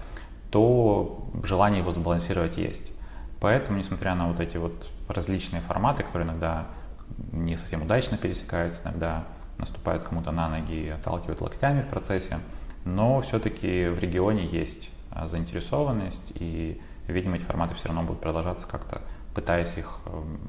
то 0.52 1.30
желание 1.44 1.80
его 1.80 1.92
сбалансировать 1.92 2.58
есть. 2.58 2.92
Поэтому, 3.40 3.78
несмотря 3.78 4.16
на 4.16 4.28
вот 4.28 4.40
эти 4.40 4.58
вот 4.58 4.90
различные 5.08 5.62
форматы, 5.62 6.04
которые 6.04 6.28
иногда 6.28 6.68
не 7.32 7.56
совсем 7.56 7.82
удачно 7.82 8.18
пересекаются, 8.18 8.82
иногда 8.84 9.26
наступают 9.64 10.04
кому-то 10.04 10.32
на 10.32 10.50
ноги 10.50 10.74
и 10.74 10.90
отталкивают 10.90 11.42
локтями 11.42 11.82
в 11.82 11.88
процессе, 11.88 12.40
но 12.86 13.22
все-таки 13.22 13.88
в 13.88 14.00
регионе 14.00 14.46
есть 14.46 14.90
а, 15.10 15.28
заинтересованность, 15.28 16.34
и, 16.36 16.82
видимо, 17.08 17.38
эти 17.38 17.44
форматы 17.44 17.74
все 17.76 17.88
равно 17.88 18.04
будут 18.04 18.22
продолжаться 18.22 18.68
как-то 18.68 19.02
пытаясь 19.34 19.78
их 19.78 20.00
эм, 20.06 20.40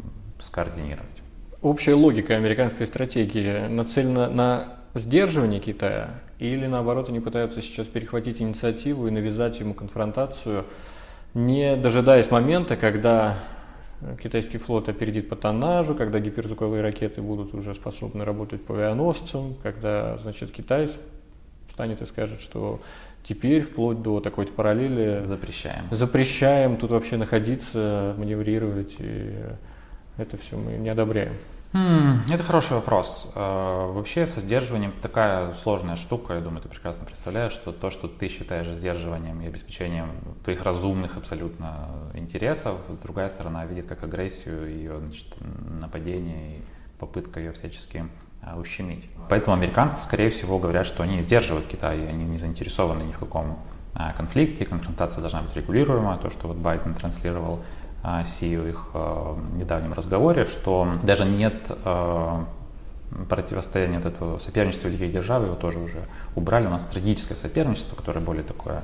скоординировать. 0.40 1.22
Общая 1.62 1.94
логика 1.94 2.34
американской 2.34 2.86
стратегии 2.86 3.66
нацелена 3.68 4.28
на 4.28 4.74
сдерживание 4.94 5.60
Китая 5.60 6.20
или 6.38 6.66
наоборот 6.66 7.08
они 7.08 7.20
пытаются 7.20 7.62
сейчас 7.62 7.86
перехватить 7.86 8.42
инициативу 8.42 9.08
и 9.08 9.10
навязать 9.10 9.58
ему 9.60 9.72
конфронтацию, 9.74 10.66
не 11.32 11.76
дожидаясь 11.76 12.30
момента, 12.30 12.76
когда 12.76 13.38
китайский 14.22 14.58
флот 14.58 14.88
опередит 14.88 15.28
по 15.28 15.36
тоннажу, 15.36 15.94
когда 15.94 16.18
гиперзвуковые 16.20 16.82
ракеты 16.82 17.22
будут 17.22 17.54
уже 17.54 17.74
способны 17.74 18.24
работать 18.24 18.64
по 18.64 18.74
авианосцам, 18.74 19.54
когда, 19.62 20.16
значит, 20.18 20.50
Китай 20.50 20.88
встанет 21.68 22.02
и 22.02 22.06
скажет, 22.06 22.40
что 22.40 22.80
Теперь 23.24 23.62
вплоть 23.62 24.02
до 24.02 24.20
такой 24.20 24.46
параллели 24.46 25.24
запрещаем. 25.24 25.86
Запрещаем 25.90 26.76
тут 26.76 26.90
вообще 26.90 27.16
находиться, 27.16 28.14
маневрировать, 28.18 28.96
и 28.98 29.34
это 30.18 30.36
все 30.36 30.58
мы 30.58 30.72
не 30.72 30.90
одобряем. 30.90 31.32
Hmm, 31.74 32.20
это 32.32 32.44
хороший 32.44 32.74
вопрос. 32.74 33.32
Uh, 33.34 33.92
вообще 33.94 34.28
со 34.28 34.40
сдерживанием 34.40 34.92
такая 35.02 35.54
сложная 35.54 35.96
штука, 35.96 36.34
я 36.34 36.40
думаю, 36.40 36.62
ты 36.62 36.68
прекрасно 36.68 37.04
представляешь, 37.04 37.50
что 37.50 37.72
то, 37.72 37.90
что 37.90 38.06
ты 38.06 38.28
считаешь 38.28 38.68
сдерживанием 38.76 39.40
и 39.40 39.46
обеспечением 39.48 40.12
твоих 40.44 40.62
разумных 40.62 41.16
абсолютно 41.16 41.88
интересов, 42.14 42.76
другая 43.02 43.28
сторона 43.28 43.66
видит 43.66 43.86
как 43.86 44.04
агрессию, 44.04 44.70
ее 44.70 45.00
значит, 45.00 45.26
нападение 45.80 46.58
и 46.58 46.62
попытка 47.00 47.40
ее 47.40 47.50
всячески 47.50 48.04
а, 48.40 48.56
ущемить. 48.56 49.08
Поэтому 49.28 49.56
американцы, 49.56 50.00
скорее 50.00 50.30
всего, 50.30 50.60
говорят, 50.60 50.86
что 50.86 51.02
они 51.02 51.22
сдерживают 51.22 51.66
Китай, 51.66 52.08
они 52.08 52.24
не 52.24 52.38
заинтересованы 52.38 53.02
ни 53.02 53.12
в 53.12 53.18
каком 53.18 53.58
а, 53.94 54.12
конфликте, 54.12 54.64
конфронтация 54.64 55.20
должна 55.20 55.42
быть 55.42 55.56
регулируема. 55.56 56.18
То, 56.18 56.30
что 56.30 56.46
вот 56.46 56.56
Байден 56.56 56.94
транслировал 56.94 57.60
Си 58.24 58.56
в 58.56 58.66
их 58.68 58.90
недавнем 59.54 59.92
разговоре, 59.92 60.44
что 60.44 60.88
даже 61.02 61.24
нет 61.24 61.70
противостояния 63.28 63.98
от 63.98 64.06
этого 64.06 64.38
соперничества 64.38 64.88
великих 64.88 65.12
держав, 65.12 65.42
его 65.42 65.54
тоже 65.54 65.78
уже 65.78 66.02
убрали. 66.34 66.66
У 66.66 66.70
нас 66.70 66.82
стратегическое 66.82 67.34
соперничество, 67.34 67.96
которое 67.96 68.20
более 68.20 68.44
такое 68.44 68.82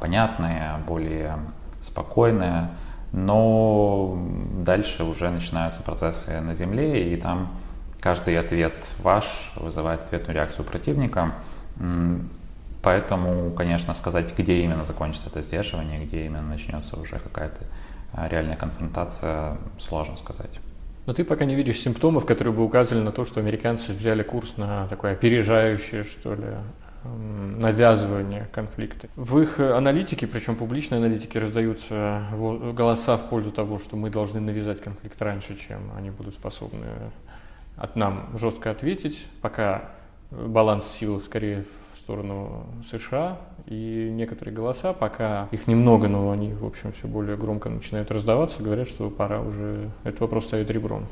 понятное, 0.00 0.78
более 0.86 1.38
спокойное, 1.82 2.70
но 3.12 4.18
дальше 4.64 5.04
уже 5.04 5.30
начинаются 5.30 5.82
процессы 5.82 6.40
на 6.40 6.54
земле, 6.54 7.12
и 7.12 7.16
там 7.16 7.50
Каждый 8.00 8.38
ответ 8.38 8.74
ваш 9.02 9.52
вызывает 9.56 10.04
ответную 10.04 10.36
реакцию 10.36 10.64
противника. 10.64 11.32
Поэтому, 12.80 13.50
конечно, 13.50 13.92
сказать, 13.92 14.36
где 14.38 14.62
именно 14.62 14.84
закончится 14.84 15.28
это 15.28 15.42
сдерживание, 15.42 16.04
где 16.04 16.26
именно 16.26 16.42
начнется 16.42 16.96
уже 16.96 17.18
какая-то 17.18 17.60
а, 17.64 17.66
реальная 18.14 18.56
конфронтация, 18.56 19.56
сложно 19.78 20.16
сказать. 20.16 20.60
Но 21.06 21.14
ты 21.14 21.24
пока 21.24 21.44
не 21.46 21.54
видишь 21.54 21.80
симптомов, 21.80 22.26
которые 22.26 22.52
бы 22.52 22.62
указывали 22.64 23.02
на 23.02 23.12
то, 23.12 23.24
что 23.24 23.40
американцы 23.40 23.92
взяли 23.92 24.22
курс 24.22 24.56
на 24.58 24.86
такое 24.88 25.12
опережающее, 25.12 26.02
что 26.02 26.34
ли, 26.34 26.48
навязывание 27.04 28.48
конфликта. 28.52 29.08
В 29.16 29.38
их 29.38 29.58
аналитике, 29.60 30.26
причем 30.26 30.56
публичной 30.56 30.98
аналитике, 30.98 31.38
раздаются 31.38 32.24
голоса 32.32 33.16
в 33.16 33.28
пользу 33.30 33.52
того, 33.52 33.78
что 33.78 33.96
мы 33.96 34.10
должны 34.10 34.40
навязать 34.40 34.80
конфликт 34.80 35.20
раньше, 35.22 35.56
чем 35.56 35.92
они 35.96 36.10
будут 36.10 36.34
способны 36.34 36.86
от 37.76 37.96
нам 37.96 38.36
жестко 38.36 38.70
ответить, 38.70 39.28
пока 39.40 39.90
баланс 40.30 40.86
сил 40.86 41.20
скорее 41.20 41.64
в 41.94 41.98
сторону 41.98 42.66
США, 42.90 43.38
и 43.66 44.08
некоторые 44.12 44.54
голоса, 44.54 44.92
пока 44.92 45.48
их 45.50 45.66
немного, 45.66 46.08
но 46.08 46.30
они, 46.30 46.52
в 46.52 46.64
общем, 46.64 46.92
все 46.92 47.06
более 47.06 47.36
громко 47.36 47.68
начинают 47.68 48.10
раздаваться, 48.10 48.62
говорят, 48.62 48.88
что 48.88 49.10
пора 49.10 49.40
уже 49.40 49.90
этот 50.04 50.20
вопрос 50.20 50.44
ставить 50.44 50.70
ребром. 50.70 51.06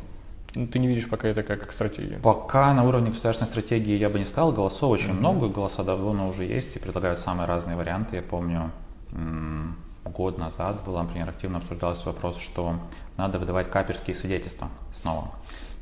Ну, 0.54 0.66
ты 0.66 0.78
не 0.78 0.88
видишь 0.88 1.08
пока 1.08 1.28
это 1.28 1.42
как, 1.42 1.70
стратегия? 1.70 2.18
Пока 2.18 2.72
на 2.72 2.88
уровне 2.88 3.10
государственной 3.10 3.48
стратегии 3.48 3.94
я 3.94 4.08
бы 4.08 4.18
не 4.18 4.24
сказал. 4.24 4.52
Голосов 4.52 4.90
очень 4.90 5.10
mm-hmm. 5.10 5.18
много, 5.18 5.48
голоса 5.48 5.84
давно 5.84 6.28
уже 6.28 6.44
есть 6.44 6.76
и 6.76 6.78
предлагают 6.78 7.18
самые 7.18 7.46
разные 7.46 7.76
варианты. 7.76 8.16
Я 8.16 8.22
помню, 8.22 8.70
год 10.04 10.38
назад 10.38 10.82
было, 10.86 11.02
например, 11.02 11.28
активно 11.28 11.58
обсуждался 11.58 12.06
вопрос, 12.06 12.40
что 12.40 12.76
надо 13.18 13.38
выдавать 13.38 13.70
каперские 13.70 14.14
свидетельства 14.14 14.68
снова. 14.92 15.30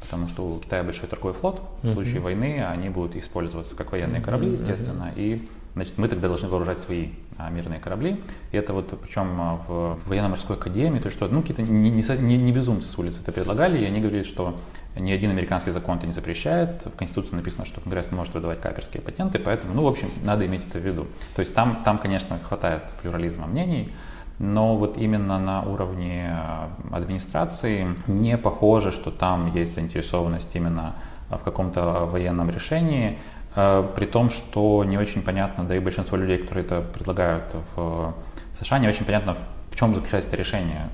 Потому 0.04 0.28
что 0.28 0.46
у 0.46 0.58
Китая 0.58 0.82
большой 0.82 1.08
торговый 1.08 1.34
флот, 1.34 1.61
в 1.82 1.92
случае 1.92 2.16
mm-hmm. 2.16 2.20
войны 2.20 2.64
они 2.66 2.88
будут 2.88 3.16
использоваться 3.16 3.75
как 3.75 3.92
военные 3.92 4.20
корабли, 4.20 4.50
естественно, 4.50 5.12
mm-hmm. 5.14 5.23
и 5.23 5.49
значит, 5.75 5.99
мы 5.99 6.08
тогда 6.08 6.28
должны 6.28 6.49
вооружать 6.49 6.78
свои 6.78 7.08
а, 7.37 7.50
мирные 7.50 7.80
корабли. 7.80 8.20
И 8.52 8.56
это 8.56 8.73
вот 8.73 8.99
причем 9.02 9.40
а, 9.40 9.61
в 9.66 9.99
военно-морской 10.06 10.56
академии, 10.56 10.99
то 10.99 11.06
есть 11.06 11.16
что, 11.16 11.28
ну, 11.28 11.42
какие-то 11.42 11.62
не, 11.62 11.90
не, 11.90 12.37
не 12.38 12.52
безумцы 12.52 12.88
с 12.88 12.99
улицы 12.99 13.23
это 13.23 13.32
предлагали, 13.32 13.82
и 13.82 13.84
они 13.84 14.00
говорили, 14.00 14.23
что 14.23 14.56
ни 14.96 15.11
один 15.11 15.30
американский 15.30 15.73
закон 15.73 15.99
это 15.99 16.06
не 16.06 16.12
запрещает. 16.12 16.84
В 16.84 16.96
Конституции 16.96 17.34
написано, 17.34 17.64
что 17.64 17.80
Конгресс 17.80 18.12
не 18.12 18.16
может 18.16 18.32
выдавать 18.34 18.61
каперские 18.61 19.02
патенты, 19.02 19.38
поэтому, 19.38 19.75
ну, 19.75 19.82
в 19.82 19.88
общем, 19.88 20.08
надо 20.23 20.46
иметь 20.46 20.66
это 20.68 20.78
в 20.78 20.82
виду. 20.82 21.06
То 21.34 21.40
есть 21.40 21.54
там, 21.54 21.82
там 21.84 21.99
конечно, 21.99 22.38
хватает 22.38 22.82
плюрализма 23.02 23.46
мнений, 23.46 23.92
но 24.38 24.76
вот 24.76 24.99
именно 24.99 25.38
на 25.38 25.62
уровне 25.62 26.29
а, 26.29 26.71
администрации 26.91 27.87
не 28.07 28.37
похоже, 28.37 28.91
что 28.91 29.11
там 29.11 29.50
есть 29.55 29.75
заинтересованность 29.75 30.55
именно 30.55 30.95
в 31.31 31.43
каком-то 31.43 32.07
военном 32.07 32.50
решении. 32.50 33.19
Э, 33.55 33.87
при 33.95 34.07
том, 34.07 34.31
что 34.31 34.85
не 34.85 34.99
очень 34.99 35.23
понятно, 35.23 35.64
да 35.64 35.76
и 35.76 35.79
большинство 35.79 36.17
людей, 36.17 36.38
которые 36.38 36.64
это 36.64 36.81
предлагают 36.81 37.55
в 37.76 38.14
США, 38.59 38.79
не 38.79 38.88
очень 38.88 39.05
понятно, 39.05 39.37
в 39.71 39.76
чем 39.76 39.95
заключается 39.95 40.31
это 40.31 40.38
решение. 40.38 40.88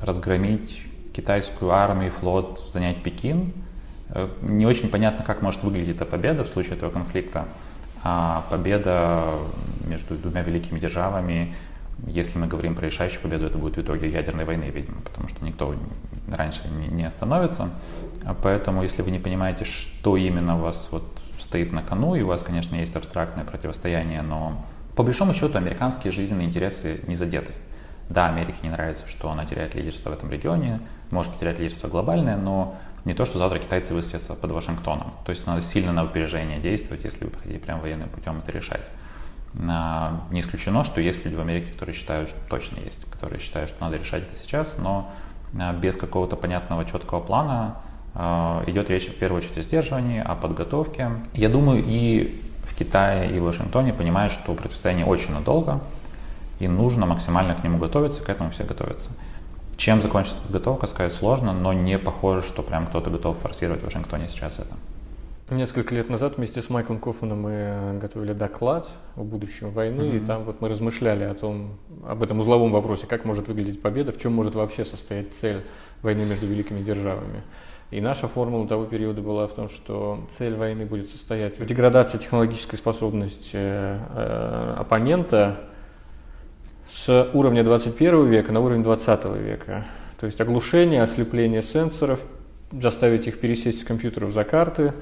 Разгромить 0.00 0.82
китайскую 1.14 1.72
армию, 1.72 2.10
флот, 2.10 2.64
занять 2.68 3.02
Пекин. 3.02 3.52
Э, 4.08 4.28
не 4.42 4.66
очень 4.66 4.88
понятно, 4.88 5.24
как 5.24 5.42
может 5.42 5.62
выглядеть 5.62 5.96
эта 5.96 6.06
победа 6.06 6.44
в 6.44 6.48
случае 6.48 6.76
этого 6.76 6.90
конфликта. 6.90 7.46
А 8.02 8.46
победа 8.48 9.34
между 9.84 10.14
двумя 10.14 10.42
великими 10.42 10.78
державами, 10.78 11.54
если 12.06 12.38
мы 12.38 12.46
говорим 12.46 12.74
про 12.74 12.86
решающую 12.86 13.20
победу, 13.20 13.46
это 13.46 13.58
будет 13.58 13.76
в 13.76 13.82
итоге 13.82 14.10
ядерной 14.10 14.44
войны, 14.44 14.64
видимо, 14.64 15.00
потому 15.02 15.28
что 15.28 15.44
никто 15.44 15.74
раньше 16.28 16.62
не 16.68 17.04
остановится. 17.04 17.70
Поэтому, 18.42 18.82
если 18.82 19.02
вы 19.02 19.10
не 19.10 19.18
понимаете, 19.18 19.64
что 19.64 20.16
именно 20.16 20.56
у 20.56 20.60
вас 20.60 20.88
вот 20.92 21.04
стоит 21.38 21.72
на 21.72 21.82
кону, 21.82 22.14
и 22.14 22.22
у 22.22 22.26
вас, 22.26 22.42
конечно, 22.42 22.76
есть 22.76 22.96
абстрактное 22.96 23.44
противостояние, 23.44 24.22
но 24.22 24.64
по 24.96 25.02
большому 25.02 25.32
счету 25.32 25.56
американские 25.56 26.12
жизненные 26.12 26.46
интересы 26.46 27.00
не 27.06 27.14
задеты. 27.14 27.52
Да, 28.08 28.26
Америке 28.26 28.58
не 28.62 28.70
нравится, 28.70 29.06
что 29.06 29.30
она 29.30 29.46
теряет 29.46 29.74
лидерство 29.74 30.10
в 30.10 30.12
этом 30.14 30.30
регионе, 30.30 30.80
может 31.10 31.32
потерять 31.32 31.58
лидерство 31.58 31.88
глобальное, 31.88 32.36
но 32.36 32.76
не 33.04 33.14
то, 33.14 33.24
что 33.24 33.38
завтра 33.38 33.60
китайцы 33.60 33.94
высадятся 33.94 34.34
под 34.34 34.50
Вашингтоном. 34.50 35.14
То 35.24 35.30
есть 35.30 35.46
надо 35.46 35.62
сильно 35.62 35.92
на 35.92 36.02
опережение 36.02 36.60
действовать, 36.60 37.04
если 37.04 37.24
вы 37.24 37.30
хотите 37.30 37.58
прям 37.58 37.80
военным 37.80 38.08
путем 38.08 38.38
это 38.38 38.52
решать. 38.52 38.82
Не 39.52 40.40
исключено, 40.40 40.84
что 40.84 41.00
есть 41.00 41.24
люди 41.24 41.34
в 41.34 41.40
Америке, 41.40 41.72
которые 41.72 41.94
считают, 41.94 42.28
что 42.28 42.38
точно 42.48 42.78
есть, 42.84 43.04
которые 43.10 43.40
считают, 43.40 43.68
что 43.68 43.82
надо 43.82 43.96
решать 43.96 44.22
это 44.22 44.36
сейчас, 44.36 44.78
но 44.78 45.10
а, 45.58 45.72
без 45.72 45.96
какого-то 45.96 46.36
понятного, 46.36 46.84
четкого 46.84 47.20
плана 47.20 47.76
а, 48.14 48.62
идет 48.66 48.90
речь 48.90 49.08
в 49.08 49.18
первую 49.18 49.38
очередь 49.38 49.58
о 49.58 49.62
сдерживании, 49.62 50.20
о 50.20 50.36
подготовке. 50.36 51.10
Я 51.34 51.48
думаю, 51.48 51.82
и 51.84 52.42
в 52.64 52.74
Китае, 52.74 53.36
и 53.36 53.40
в 53.40 53.44
Вашингтоне 53.44 53.92
понимают, 53.92 54.32
что 54.32 54.54
противостояние 54.54 55.06
очень 55.06 55.32
надолго, 55.32 55.80
и 56.60 56.68
нужно 56.68 57.06
максимально 57.06 57.54
к 57.54 57.64
нему 57.64 57.78
готовиться, 57.78 58.22
к 58.22 58.28
этому 58.28 58.50
все 58.50 58.64
готовятся. 58.64 59.10
Чем 59.76 60.02
закончится 60.02 60.38
подготовка, 60.42 60.86
сказать 60.86 61.12
сложно, 61.12 61.52
но 61.52 61.72
не 61.72 61.98
похоже, 61.98 62.42
что 62.42 62.62
прям 62.62 62.86
кто-то 62.86 63.10
готов 63.10 63.38
форсировать 63.38 63.80
в 63.80 63.84
Вашингтоне 63.84 64.28
сейчас 64.28 64.58
это. 64.58 64.74
Несколько 65.50 65.96
лет 65.96 66.08
назад 66.08 66.36
вместе 66.36 66.62
с 66.62 66.70
Майклом 66.70 67.00
Кофманом 67.00 67.42
мы 67.42 67.98
готовили 68.00 68.32
доклад 68.32 68.88
о 69.16 69.24
будущем 69.24 69.70
войны, 69.72 70.02
mm-hmm. 70.02 70.16
и 70.16 70.24
там 70.24 70.44
вот 70.44 70.60
мы 70.60 70.68
размышляли 70.68 71.24
о 71.24 71.34
том, 71.34 71.76
об 72.06 72.22
этом 72.22 72.38
узловом 72.38 72.70
вопросе, 72.70 73.08
как 73.08 73.24
может 73.24 73.48
выглядеть 73.48 73.82
победа, 73.82 74.12
в 74.12 74.18
чем 74.18 74.32
может 74.32 74.54
вообще 74.54 74.84
состоять 74.84 75.34
цель 75.34 75.62
войны 76.02 76.24
между 76.24 76.46
великими 76.46 76.82
державами. 76.82 77.42
И 77.90 78.00
наша 78.00 78.28
формула 78.28 78.68
того 78.68 78.84
периода 78.84 79.22
была 79.22 79.48
в 79.48 79.52
том, 79.52 79.68
что 79.68 80.24
цель 80.30 80.54
войны 80.54 80.86
будет 80.86 81.10
состоять 81.10 81.58
в 81.58 81.66
деградации 81.66 82.18
технологической 82.18 82.78
способности 82.78 83.56
э, 83.56 84.74
оппонента 84.78 85.62
с 86.88 87.28
уровня 87.34 87.64
21 87.64 88.28
века 88.28 88.52
на 88.52 88.60
уровень 88.60 88.84
20 88.84 89.24
века. 89.36 89.84
То 90.20 90.26
есть 90.26 90.40
оглушение, 90.40 91.02
ослепление 91.02 91.60
сенсоров, 91.60 92.22
заставить 92.70 93.26
их 93.26 93.40
пересесть 93.40 93.80
с 93.80 93.84
компьютеров 93.84 94.30
за 94.30 94.44
карты 94.44 94.94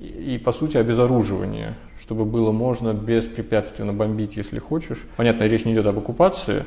и, 0.00 0.34
и, 0.34 0.38
по 0.38 0.52
сути, 0.52 0.78
обезоруживание, 0.78 1.76
чтобы 1.98 2.24
было 2.24 2.52
можно 2.52 2.94
беспрепятственно 2.94 3.92
бомбить, 3.92 4.36
если 4.36 4.58
хочешь. 4.58 4.98
Понятно, 5.16 5.44
речь 5.44 5.64
не 5.64 5.74
идет 5.74 5.86
об 5.86 5.98
оккупации, 5.98 6.64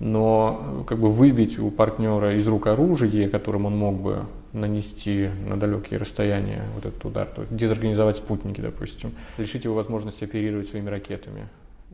но 0.00 0.84
как 0.88 0.98
бы 0.98 1.12
выбить 1.12 1.58
у 1.58 1.70
партнера 1.70 2.34
из 2.34 2.48
рук 2.48 2.66
оружие, 2.66 3.28
которым 3.28 3.66
он 3.66 3.76
мог 3.76 4.00
бы 4.00 4.24
нанести 4.52 5.28
на 5.46 5.60
далекие 5.60 6.00
расстояния 6.00 6.64
вот 6.74 6.86
этот 6.86 7.04
удар, 7.04 7.26
то 7.26 7.42
есть 7.42 7.54
дезорганизовать 7.54 8.16
спутники, 8.16 8.60
допустим, 8.60 9.12
лишить 9.38 9.64
его 9.64 9.74
возможности 9.74 10.24
оперировать 10.24 10.68
своими 10.68 10.88
ракетами 10.88 11.48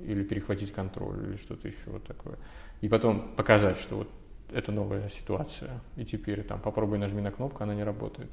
или 0.06 0.22
перехватить 0.22 0.72
контроль 0.72 1.16
или 1.28 1.36
что-то 1.36 1.66
еще 1.68 1.90
вот 1.90 2.04
такое. 2.04 2.36
И 2.80 2.88
потом 2.88 3.28
показать, 3.36 3.78
что 3.78 3.96
вот 3.96 4.08
это 4.52 4.70
новая 4.72 5.08
ситуация, 5.10 5.80
и 5.96 6.04
теперь 6.04 6.42
там 6.42 6.60
попробуй 6.60 6.98
нажми 6.98 7.20
на 7.20 7.32
кнопку, 7.32 7.62
она 7.64 7.74
не 7.74 7.82
работает. 7.82 8.32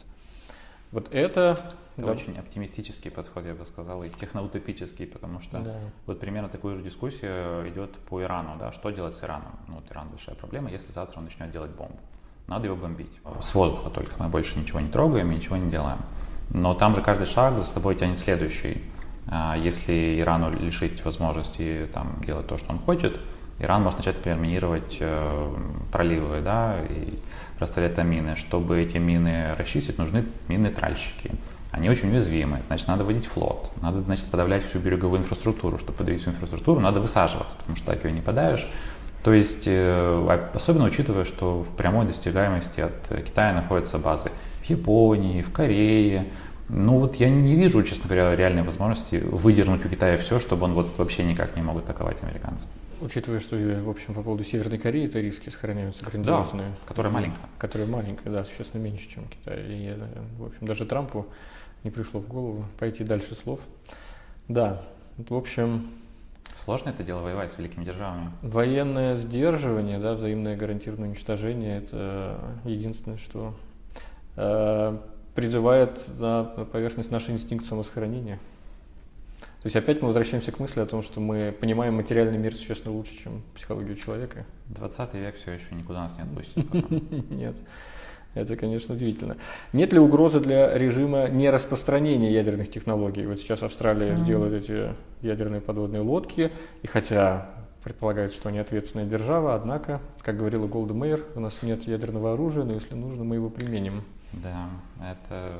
Вот 0.93 1.09
это... 1.11 1.57
Это 1.95 2.07
да. 2.07 2.11
очень 2.11 2.35
оптимистический 2.39 3.11
подход, 3.11 3.45
я 3.45 3.53
бы 3.53 3.65
сказал, 3.65 4.03
и 4.03 4.09
техноутопический, 4.09 5.05
потому 5.05 5.39
что 5.41 5.59
да. 5.59 5.75
вот 6.07 6.19
примерно 6.19 6.49
такую 6.49 6.75
же 6.75 6.81
дискуссию 6.81 7.69
идет 7.69 7.91
по 8.09 8.19
Ирану, 8.19 8.55
да, 8.57 8.71
что 8.71 8.89
делать 8.89 9.13
с 9.13 9.23
Ираном. 9.23 9.59
Ну, 9.67 9.75
вот 9.75 9.91
Иран 9.91 10.09
большая 10.09 10.35
проблема, 10.35 10.71
если 10.71 10.91
завтра 10.91 11.19
он 11.19 11.25
начнет 11.25 11.51
делать 11.51 11.69
бомбу 11.69 11.99
надо 12.47 12.67
его 12.67 12.75
бомбить. 12.75 13.11
С 13.41 13.53
воздуха 13.55 13.89
только, 13.89 14.11
мы 14.21 14.29
больше 14.29 14.59
ничего 14.59 14.79
не 14.79 14.89
трогаем 14.89 15.31
и 15.31 15.35
ничего 15.35 15.57
не 15.57 15.69
делаем. 15.69 15.99
Но 16.49 16.73
там 16.73 16.93
же 16.93 17.01
каждый 17.01 17.25
шаг 17.25 17.57
за 17.57 17.63
собой 17.63 17.95
тянет 17.95 18.17
следующий. 18.17 18.83
А, 19.27 19.55
если 19.57 20.19
Ирану 20.19 20.51
лишить 20.51 21.03
возможности 21.05 21.89
там, 21.93 22.21
делать 22.25 22.47
то, 22.47 22.57
что 22.57 22.71
он 22.73 22.79
хочет, 22.79 23.19
Иран 23.59 23.83
может 23.83 23.99
начать, 23.99 24.17
например, 24.17 24.39
минировать 24.39 24.97
э, 24.99 25.55
проливы 25.91 26.41
да, 26.41 26.77
и 26.89 27.19
расставлять 27.59 27.95
там 27.95 28.09
мины. 28.09 28.35
Чтобы 28.35 28.81
эти 28.81 28.97
мины 28.97 29.53
расчистить, 29.57 29.97
нужны 29.97 30.25
мины-тральщики. 30.47 31.31
Они 31.71 31.89
очень 31.89 32.09
уязвимы, 32.09 32.61
значит, 32.61 32.87
надо 32.87 33.03
вводить 33.03 33.25
флот, 33.25 33.71
надо, 33.81 34.01
значит, 34.01 34.27
подавлять 34.27 34.63
всю 34.63 34.77
береговую 34.79 35.21
инфраструктуру. 35.21 35.79
Чтобы 35.79 35.97
подавить 35.97 36.21
всю 36.21 36.29
инфраструктуру, 36.29 36.79
надо 36.79 36.99
высаживаться, 36.99 37.55
потому 37.55 37.75
что 37.77 37.87
так 37.87 38.03
ее 38.05 38.11
не 38.11 38.21
подавишь. 38.21 38.67
То 39.23 39.33
есть, 39.33 39.63
э, 39.65 40.47
особенно 40.53 40.85
учитывая, 40.85 41.23
что 41.23 41.61
в 41.61 41.75
прямой 41.75 42.05
достигаемости 42.05 42.81
от 42.81 43.23
Китая 43.25 43.53
находятся 43.53 43.97
базы 43.97 44.31
в 44.61 44.65
Японии, 44.69 45.41
в 45.41 45.51
Корее. 45.51 46.27
Ну 46.69 46.99
вот 46.99 47.15
я 47.17 47.29
не 47.29 47.55
вижу, 47.55 47.83
честно 47.83 48.07
говоря, 48.07 48.35
реальной 48.35 48.63
возможности 48.63 49.17
выдернуть 49.17 49.85
у 49.85 49.89
Китая 49.89 50.17
все, 50.17 50.39
чтобы 50.39 50.65
он 50.65 50.73
вот 50.73 50.97
вообще 50.97 51.23
никак 51.23 51.55
не 51.55 51.61
мог 51.61 51.77
атаковать 51.77 52.21
американцев. 52.23 52.67
Учитывая, 53.01 53.39
что, 53.39 53.57
в 53.57 53.89
общем, 53.89 54.13
по 54.13 54.21
поводу 54.21 54.43
Северной 54.43 54.77
Кореи, 54.77 55.05
это 55.05 55.19
риски 55.19 55.49
сохраняются 55.49 56.05
грандиозные. 56.05 56.69
Да, 56.69 56.87
которая 56.87 57.11
маленькая. 57.11 57.41
Которая 57.57 57.87
маленькая, 57.87 58.29
да, 58.29 58.45
существенно 58.45 58.81
меньше, 58.81 59.09
чем 59.09 59.25
Китай. 59.25 59.59
И, 59.67 59.87
э, 59.87 60.07
в 60.37 60.45
общем, 60.45 60.65
даже 60.65 60.85
Трампу 60.85 61.25
не 61.83 61.91
пришло 61.91 62.21
в 62.21 62.27
голову 62.27 62.65
пойти 62.79 63.03
дальше 63.03 63.35
слов. 63.35 63.59
Да, 64.47 64.83
в 65.17 65.35
общем, 65.35 65.89
Сложно 66.63 66.91
это 66.91 67.03
дело 67.03 67.19
воевать 67.19 67.51
с 67.51 67.57
великими 67.57 67.83
державами? 67.83 68.31
Военное 68.41 69.15
сдерживание, 69.15 69.99
да, 69.99 70.13
взаимное 70.13 70.55
гарантированное 70.55 71.09
уничтожение– 71.09 71.77
это 71.79 72.39
единственное, 72.63 73.17
что 73.17 73.53
э, 74.37 74.97
призывает 75.35 75.99
на 76.19 76.43
поверхность 76.43 77.11
наш 77.11 77.29
инстинкт 77.29 77.65
самосохранения. 77.65 78.39
То 79.63 79.67
есть 79.67 79.77
опять 79.77 80.01
мы 80.01 80.07
возвращаемся 80.07 80.51
к 80.51 80.59
мысли 80.59 80.81
о 80.81 80.85
том, 80.85 81.01
что 81.01 81.21
мы 81.21 81.55
понимаем 81.57 81.95
материальный 81.95 82.37
мир 82.37 82.53
существенно 82.53 82.93
лучше, 82.93 83.17
чем 83.17 83.43
психологию 83.55 83.95
человека. 83.95 84.45
20 84.67 85.13
век 85.13 85.35
все 85.35 85.51
еще 85.51 85.73
никуда 85.73 86.03
нас 86.03 86.17
не 86.17 86.23
отпустит. 86.23 87.29
Нет. 87.29 87.55
Это, 88.33 88.57
конечно, 88.57 88.95
удивительно. 88.95 89.37
Нет 89.71 89.93
ли 89.93 89.99
угрозы 89.99 90.39
для 90.39 90.77
режима 90.77 91.29
нераспространения 91.29 92.31
ядерных 92.31 92.69
технологий? 92.69 93.25
Вот 93.25 93.39
сейчас 93.39 93.63
Австралия 93.63 94.13
mm-hmm. 94.13 94.17
сделает 94.17 94.63
эти 94.63 94.95
ядерные 95.21 95.61
подводные 95.61 96.01
лодки, 96.01 96.51
и 96.81 96.87
хотя 96.87 97.49
предполагает, 97.83 98.33
что 98.33 98.49
они 98.49 98.59
ответственная 98.59 99.05
держава, 99.05 99.55
однако, 99.55 100.01
как 100.21 100.37
говорила 100.37 100.67
Голда 100.67 100.93
Мейер, 100.93 101.23
у 101.35 101.39
нас 101.39 101.61
нет 101.61 101.83
ядерного 101.83 102.33
оружия, 102.33 102.63
но 102.63 102.73
если 102.73 102.95
нужно, 102.95 103.23
мы 103.23 103.35
его 103.35 103.49
применим. 103.49 104.03
Да, 104.33 104.67
это 105.01 105.51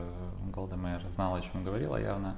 Голда 0.54 0.76
Мейер 0.76 1.02
знала, 1.12 1.38
о 1.38 1.42
чем 1.42 1.64
говорила 1.64 1.98
явно. 1.98 2.36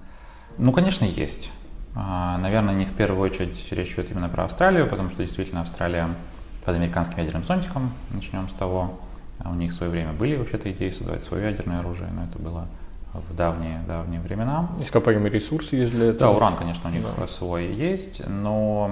Ну, 0.57 0.71
конечно, 0.71 1.05
есть. 1.05 1.51
А, 1.95 2.37
наверное, 2.37 2.73
не 2.73 2.85
в 2.85 2.93
первую 2.93 3.21
очередь 3.21 3.71
речь 3.71 3.93
идет 3.93 4.11
именно 4.11 4.29
про 4.29 4.45
Австралию, 4.45 4.87
потому 4.87 5.09
что 5.09 5.23
действительно 5.23 5.61
Австралия 5.61 6.09
под 6.65 6.75
американским 6.75 7.19
ядерным 7.19 7.43
зонтиком, 7.43 7.91
начнем 8.11 8.49
с 8.49 8.53
того. 8.53 8.99
А 9.39 9.49
у 9.49 9.55
них 9.55 9.71
в 9.71 9.75
свое 9.75 9.91
время 9.91 10.13
были 10.13 10.35
вообще-то 10.35 10.71
идеи 10.71 10.89
создавать 10.89 11.23
свое 11.23 11.49
ядерное 11.49 11.79
оружие, 11.79 12.09
но 12.11 12.23
это 12.23 12.39
было 12.39 12.67
в 13.13 13.35
давние, 13.35 13.81
давние 13.87 14.19
времена. 14.19 14.69
Ископаемые 14.79 15.31
ресурсы 15.31 15.75
есть 15.75 15.93
для 15.93 16.07
этого? 16.07 16.31
Да, 16.31 16.37
уран, 16.37 16.55
конечно, 16.55 16.89
у 16.89 16.93
них 16.93 17.03
да. 17.17 17.27
свой 17.27 17.73
есть, 17.73 18.21
но 18.27 18.91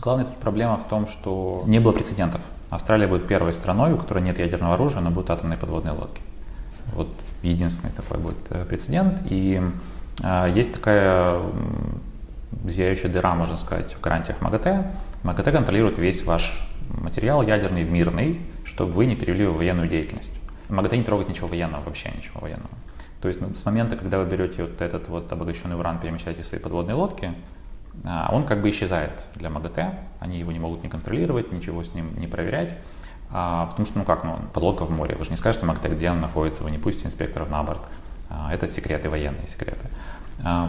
Главная 0.00 0.26
тут 0.26 0.36
проблема 0.36 0.76
в 0.76 0.86
том, 0.88 1.08
что 1.08 1.64
не 1.66 1.80
было 1.80 1.92
прецедентов. 1.92 2.40
Австралия 2.70 3.06
будет 3.06 3.26
первой 3.26 3.54
страной, 3.54 3.92
у 3.92 3.96
которой 3.96 4.22
нет 4.22 4.38
ядерного 4.38 4.74
оружия, 4.74 5.00
но 5.00 5.10
будут 5.10 5.30
атомные 5.30 5.58
подводные 5.58 5.92
лодки. 5.92 6.22
Вот 6.92 7.08
единственный 7.42 7.92
такой 7.92 8.18
будет 8.18 8.38
э, 8.50 8.64
прецедент. 8.64 9.20
И 9.30 9.60
э, 10.22 10.52
есть 10.54 10.74
такая 10.74 11.40
зияющая 12.64 13.10
дыра, 13.10 13.34
можно 13.34 13.56
сказать, 13.56 13.94
в 13.94 14.00
гарантиях 14.00 14.40
МАГАТЭ. 14.40 14.90
МАГАТЭ 15.22 15.52
контролирует 15.52 15.98
весь 15.98 16.24
ваш 16.24 16.58
материал 16.90 17.42
ядерный, 17.42 17.84
мирный, 17.84 18.40
чтобы 18.64 18.92
вы 18.92 19.06
не 19.06 19.16
перевели 19.16 19.46
в 19.46 19.56
военную 19.56 19.88
деятельность. 19.88 20.32
МАГАТЭ 20.68 20.96
не 20.96 21.04
трогает 21.04 21.28
ничего 21.28 21.48
военного, 21.48 21.82
вообще 21.82 22.10
ничего 22.16 22.40
военного. 22.40 22.70
То 23.20 23.28
есть 23.28 23.40
ну, 23.40 23.54
с 23.54 23.64
момента, 23.64 23.96
когда 23.96 24.18
вы 24.18 24.26
берете 24.26 24.62
вот 24.62 24.80
этот 24.80 25.08
вот 25.08 25.32
обогащенный 25.32 25.76
уран, 25.76 25.98
перемещаете 25.98 26.42
в 26.42 26.46
свои 26.46 26.60
подводные 26.60 26.94
лодки, 26.94 27.32
он 28.04 28.44
как 28.44 28.62
бы 28.62 28.70
исчезает 28.70 29.24
для 29.34 29.50
МАГАТЭ, 29.50 29.98
они 30.20 30.38
его 30.38 30.52
не 30.52 30.58
могут 30.58 30.82
не 30.82 30.88
контролировать, 30.88 31.52
ничего 31.52 31.82
с 31.82 31.94
ним 31.94 32.18
не 32.18 32.26
проверять, 32.26 32.74
а, 33.30 33.66
потому 33.66 33.86
что, 33.86 33.98
ну 33.98 34.04
как, 34.04 34.24
ну, 34.24 34.38
подлодка 34.52 34.84
в 34.84 34.90
море, 34.90 35.16
вы 35.16 35.24
же 35.24 35.30
не 35.30 35.36
скажете 35.36 35.66
МАГАТЭ, 35.66 35.88
где 35.90 36.10
он 36.10 36.20
находится, 36.20 36.62
вы 36.64 36.70
не 36.70 36.78
пустите 36.78 37.06
инспекторов 37.06 37.50
на 37.50 37.62
борт, 37.62 37.82
а, 38.30 38.52
это 38.52 38.68
секреты, 38.68 39.10
военные 39.10 39.46
секреты. 39.46 39.88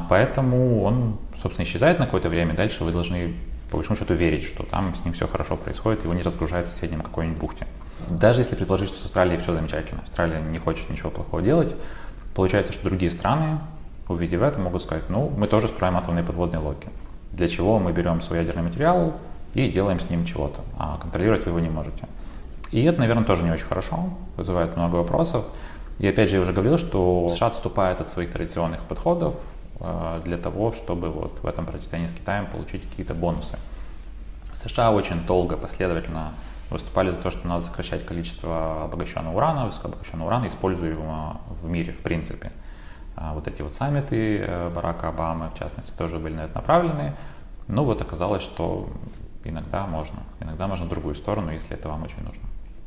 Поэтому 0.09 0.81
он, 0.81 1.19
собственно, 1.39 1.63
исчезает 1.63 1.99
на 1.99 2.05
какое-то 2.05 2.27
время, 2.27 2.55
дальше 2.55 2.83
вы 2.83 2.91
должны 2.91 3.35
по 3.69 3.77
большому 3.77 3.99
счету 3.99 4.15
верить, 4.15 4.43
что 4.43 4.63
там 4.63 4.95
с 4.95 5.05
ним 5.05 5.13
все 5.13 5.27
хорошо 5.27 5.57
происходит, 5.57 6.03
его 6.03 6.15
не 6.15 6.23
разгружают 6.23 6.67
в 6.67 6.73
соседнем 6.73 7.01
какой-нибудь 7.01 7.39
бухте. 7.39 7.67
Даже 8.09 8.41
если 8.41 8.55
предположить, 8.55 8.89
что 8.89 8.97
с 8.97 9.05
Австралией 9.05 9.37
все 9.39 9.53
замечательно, 9.53 10.01
Австралия 10.01 10.39
не 10.39 10.57
хочет 10.57 10.89
ничего 10.89 11.11
плохого 11.11 11.43
делать, 11.43 11.75
получается, 12.33 12.73
что 12.73 12.85
другие 12.85 13.11
страны, 13.11 13.59
увидев 14.07 14.41
это, 14.41 14.59
могут 14.59 14.81
сказать, 14.81 15.07
ну, 15.09 15.29
мы 15.29 15.47
тоже 15.47 15.67
строим 15.67 15.97
атомные 15.97 16.23
подводные 16.23 16.59
лодки 16.59 16.87
для 17.39 17.47
чего 17.47 17.79
мы 17.79 17.93
берем 17.93 18.21
свой 18.21 18.39
ядерный 18.39 18.63
материал 18.63 19.13
и 19.53 19.67
делаем 19.69 19.99
с 19.99 20.09
ним 20.09 20.25
чего-то, 20.25 20.59
а 20.77 20.97
контролировать 21.01 21.45
вы 21.45 21.51
его 21.51 21.59
не 21.59 21.69
можете. 21.69 22.05
И 22.71 22.83
это, 22.83 22.99
наверное, 22.99 23.23
тоже 23.23 23.43
не 23.43 23.51
очень 23.51 23.65
хорошо, 23.65 24.09
вызывает 24.35 24.75
много 24.75 24.97
вопросов. 24.97 25.45
И 25.99 26.07
опять 26.07 26.29
же, 26.29 26.35
я 26.35 26.41
уже 26.41 26.51
говорил, 26.51 26.77
что 26.77 27.27
США 27.29 27.47
отступает 27.47 28.01
от 28.01 28.09
своих 28.09 28.31
традиционных 28.31 28.81
подходов 28.81 29.41
э, 29.79 30.21
для 30.25 30.37
того, 30.37 30.73
чтобы 30.73 31.09
вот 31.09 31.39
в 31.41 31.47
этом 31.47 31.65
противостоянии 31.65 32.07
с 32.07 32.13
Китаем 32.13 32.45
получить 32.45 32.83
какие-то 32.83 33.13
бонусы. 33.13 33.57
США 34.53 34.91
очень 34.91 35.25
долго, 35.25 35.55
последовательно 35.55 36.33
выступали 36.69 37.09
за 37.11 37.21
то, 37.21 37.31
что 37.31 37.47
надо 37.47 37.61
сокращать 37.61 38.05
количество 38.05 38.83
обогащенного 38.83 39.35
урана, 39.35 39.65
высокообогащенного 39.65 40.27
урана, 40.27 40.47
используемого 40.47 41.37
в 41.61 41.67
мире 41.67 41.93
в 41.93 41.99
принципе. 41.99 42.51
А 43.21 43.33
вот 43.33 43.49
эти 43.49 43.61
вот 43.61 43.73
саммиты 43.73 44.37
э, 44.37 44.69
Барака 44.69 45.09
Обамы, 45.09 45.49
в 45.53 45.59
частности, 45.59 45.91
тоже 45.97 46.19
были 46.19 46.35
на 46.35 46.45
это 46.45 46.55
направлены. 46.55 47.13
Но 47.67 47.83
вот 47.83 48.01
оказалось, 48.01 48.41
что 48.41 48.87
иногда 49.43 49.85
можно, 49.85 50.19
иногда 50.39 50.67
можно 50.67 50.85
в 50.85 50.89
другую 50.89 51.15
сторону, 51.15 51.51
если 51.51 51.75
это 51.75 51.89
вам 51.89 52.03
очень 52.03 52.23
нужно. 52.23 52.43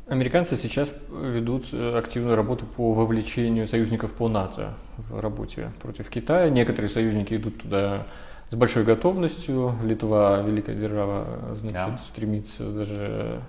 Американцы 0.07 0.57
сейчас 0.57 0.91
ведут 1.11 1.67
э, 1.71 1.97
активную 1.97 2.35
работу 2.35 2.65
по 2.65 2.93
вовлечению 2.93 3.67
союзников 3.67 4.11
по 4.13 4.27
НАТО 4.27 4.73
в 4.97 5.19
работе 5.19 5.71
против 5.79 6.09
Китая. 6.09 6.49
Некоторые 6.49 6.89
союзники 6.89 7.35
идут 7.35 7.61
туда 7.61 8.07
с 8.49 8.55
большой 8.55 8.85
готовностью. 8.85 9.75
Литва, 9.83 10.41
великая 10.41 10.75
держава, 10.75 11.25
значит, 11.53 11.77
yeah. 11.77 11.97
стремится 11.99 12.69
даже, 12.71 13.39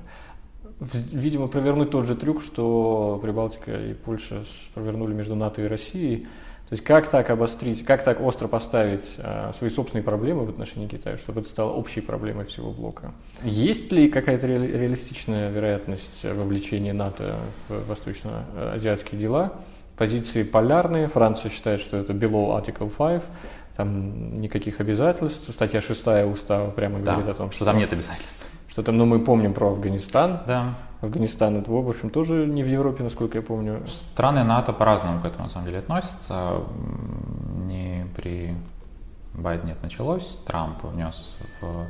видимо, 0.80 1.48
провернуть 1.48 1.90
тот 1.90 2.06
же 2.06 2.14
трюк, 2.14 2.42
что 2.42 3.18
Прибалтика 3.22 3.74
и 3.74 3.94
Польша 3.94 4.44
провернули 4.74 5.14
между 5.14 5.34
НАТО 5.34 5.62
и 5.62 5.66
Россией. 5.66 6.28
То 6.68 6.72
есть 6.72 6.82
как 6.82 7.08
так 7.08 7.28
обострить, 7.28 7.84
как 7.84 8.02
так 8.02 8.20
остро 8.20 8.48
поставить 8.48 9.16
э, 9.18 9.52
свои 9.52 9.68
собственные 9.68 10.02
проблемы 10.02 10.46
в 10.46 10.48
отношении 10.48 10.88
Китая, 10.88 11.18
чтобы 11.18 11.40
это 11.40 11.48
стало 11.48 11.72
общей 11.72 12.00
проблемой 12.00 12.46
всего 12.46 12.70
блока? 12.70 13.12
Есть 13.42 13.92
ли 13.92 14.08
какая-то 14.08 14.46
ре- 14.46 14.66
реалистичная 14.66 15.50
вероятность 15.50 16.24
вовлечения 16.24 16.94
НАТО 16.94 17.36
в 17.68 17.86
восточно-азиатские 17.86 19.20
дела? 19.20 19.52
Позиции 19.98 20.42
полярные. 20.42 21.06
Франция 21.06 21.50
считает, 21.50 21.80
что 21.80 21.98
это 21.98 22.14
below 22.14 22.58
Article 22.60 22.90
5, 22.90 23.22
там 23.76 24.32
никаких 24.34 24.80
обязательств. 24.80 25.52
Статья 25.52 25.80
6 25.80 26.06
устава 26.32 26.70
прямо 26.70 26.98
да, 26.98 27.12
говорит 27.12 27.30
о 27.30 27.34
том, 27.34 27.50
что, 27.50 27.56
что 27.56 27.64
там 27.66 27.78
нет 27.78 27.92
обязательств. 27.92 28.46
Что 28.68 28.82
там, 28.82 28.96
ну 28.96 29.04
мы 29.04 29.20
помним 29.20 29.52
про 29.52 29.68
Афганистан. 29.68 30.40
Да. 30.46 30.74
Афганистан, 31.04 31.56
это, 31.56 31.70
в 31.70 31.88
общем, 31.88 32.10
тоже 32.10 32.46
не 32.46 32.62
в 32.62 32.68
Европе, 32.68 33.02
насколько 33.02 33.38
я 33.38 33.42
помню. 33.42 33.82
Страны 33.86 34.44
НАТО 34.44 34.72
по-разному 34.72 35.20
к 35.20 35.24
этому, 35.24 35.44
на 35.44 35.50
самом 35.50 35.66
деле, 35.66 35.78
относятся. 35.78 36.62
Не 37.66 38.06
при 38.16 38.54
Байдене 39.34 39.72
это 39.72 39.84
началось. 39.84 40.38
Трамп 40.46 40.82
внес 40.84 41.36
в 41.60 41.86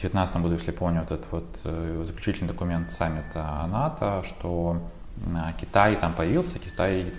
2019 0.00 0.36
году, 0.42 0.54
если 0.54 0.70
помню, 0.70 1.00
вот 1.00 1.10
этот 1.10 1.32
вот 1.32 1.60
э, 1.64 2.04
заключительный 2.06 2.48
документ 2.48 2.92
саммита 2.92 3.66
НАТО, 3.68 4.22
что 4.24 4.78
э, 5.24 5.52
Китай 5.60 5.96
там 5.96 6.14
появился, 6.14 6.58
Китай 6.58 7.12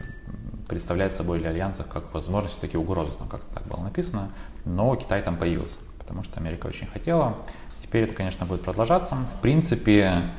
представляет 0.67 1.13
собой 1.13 1.39
для 1.39 1.49
альянсов 1.49 1.88
как 1.88 2.13
возможность, 2.13 2.60
такие 2.60 2.80
угрозы, 2.80 3.12
там 3.17 3.28
как-то 3.28 3.54
так 3.54 3.67
было 3.67 3.82
написано, 3.84 4.30
но 4.65 4.95
Китай 4.95 5.21
там 5.21 5.38
появился, 5.38 5.80
потому 5.99 6.23
что 6.23 6.39
Америка 6.39 6.67
очень 6.67 6.88
хотела. 6.88 7.38
Теперь 7.82 8.04
это, 8.04 8.15
конечно, 8.15 8.45
будет 8.45 8.63
продолжаться. 8.63 9.15
В 9.38 9.41
принципе, 9.41 10.32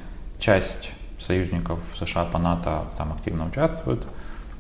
часть 0.45 0.93
союзников 1.19 1.81
США 1.99 2.27
по 2.27 2.39
НАТО 2.39 2.83
там 2.99 3.13
активно 3.13 3.47
участвуют. 3.47 4.05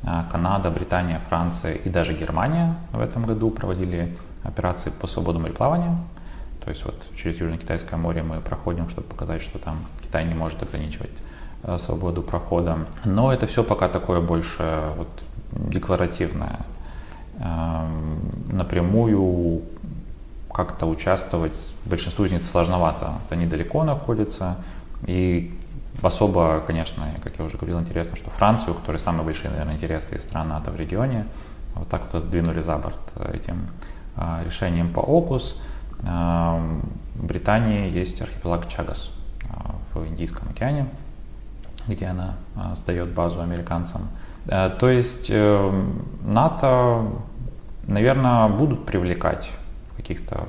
А, 0.03 0.27
Канада, 0.33 0.70
Британия, 0.70 1.20
Франция 1.29 1.75
и 1.75 1.90
даже 1.90 2.14
Германия 2.14 2.75
в 2.92 3.01
этом 3.01 3.25
году 3.25 3.51
проводили 3.51 4.16
операции 4.42 4.90
по 4.90 5.07
свободу 5.07 5.40
мореплавания. 5.40 5.99
То 6.64 6.70
есть 6.70 6.85
вот 6.87 6.94
через 7.14 7.38
Южно-Китайское 7.38 7.99
море 7.99 8.23
мы 8.23 8.40
проходим, 8.40 8.88
чтобы 8.88 9.09
показать, 9.09 9.42
что 9.42 9.59
там 9.59 9.85
Китай 10.03 10.25
не 10.25 10.33
может 10.33 10.62
ограничивать 10.62 11.11
а, 11.62 11.77
свободу 11.77 12.23
прохода. 12.23 12.79
Но 13.05 13.31
это 13.31 13.47
все 13.47 13.62
пока 13.62 13.88
такое 13.88 14.23
больше 14.23 14.81
вот 14.97 15.09
декларативное. 15.53 16.61
Напрямую 18.53 19.62
как-то 20.53 20.87
участвовать 20.87 21.59
большинству 21.85 22.25
из 22.25 22.33
них 22.33 22.44
сложновато. 22.44 23.14
Они 23.29 23.47
далеко 23.47 23.83
находятся, 23.83 24.57
и 25.07 25.53
Особо, 26.02 26.62
конечно, 26.66 27.04
как 27.22 27.38
я 27.38 27.44
уже 27.44 27.57
говорил, 27.57 27.80
интересно, 27.80 28.16
что 28.16 28.30
Францию, 28.30 28.74
у 28.74 28.76
которой 28.76 28.98
самые 28.98 29.24
большие, 29.24 29.50
наверное, 29.50 29.74
интересы 29.74 30.16
из 30.16 30.22
стран 30.22 30.48
НАТО 30.48 30.70
в 30.70 30.76
регионе, 30.76 31.26
вот 31.74 31.88
так 31.88 32.12
вот 32.12 32.30
двинули 32.30 32.61
за 32.61 32.76
борт 32.76 32.98
этим 33.33 33.68
а, 34.16 34.42
решением 34.44 34.92
по 34.92 35.00
ОКУС. 35.00 35.61
А, 36.07 36.61
в 37.14 37.26
Британии 37.26 37.90
есть 37.90 38.20
архипелаг 38.20 38.68
Чагас 38.68 39.11
а, 39.50 39.74
в 39.92 40.07
Индийском 40.07 40.48
океане, 40.48 40.88
где 41.88 42.07
она 42.07 42.35
сдает 42.76 43.11
базу 43.11 43.40
американцам. 43.40 44.09
То 44.46 44.90
есть 44.90 45.28
э, 45.30 45.85
НАТО, 46.22 47.07
наверное, 47.87 48.48
будут 48.48 48.85
привлекать 48.85 49.50
в 49.90 49.96
каких-то 49.96 50.46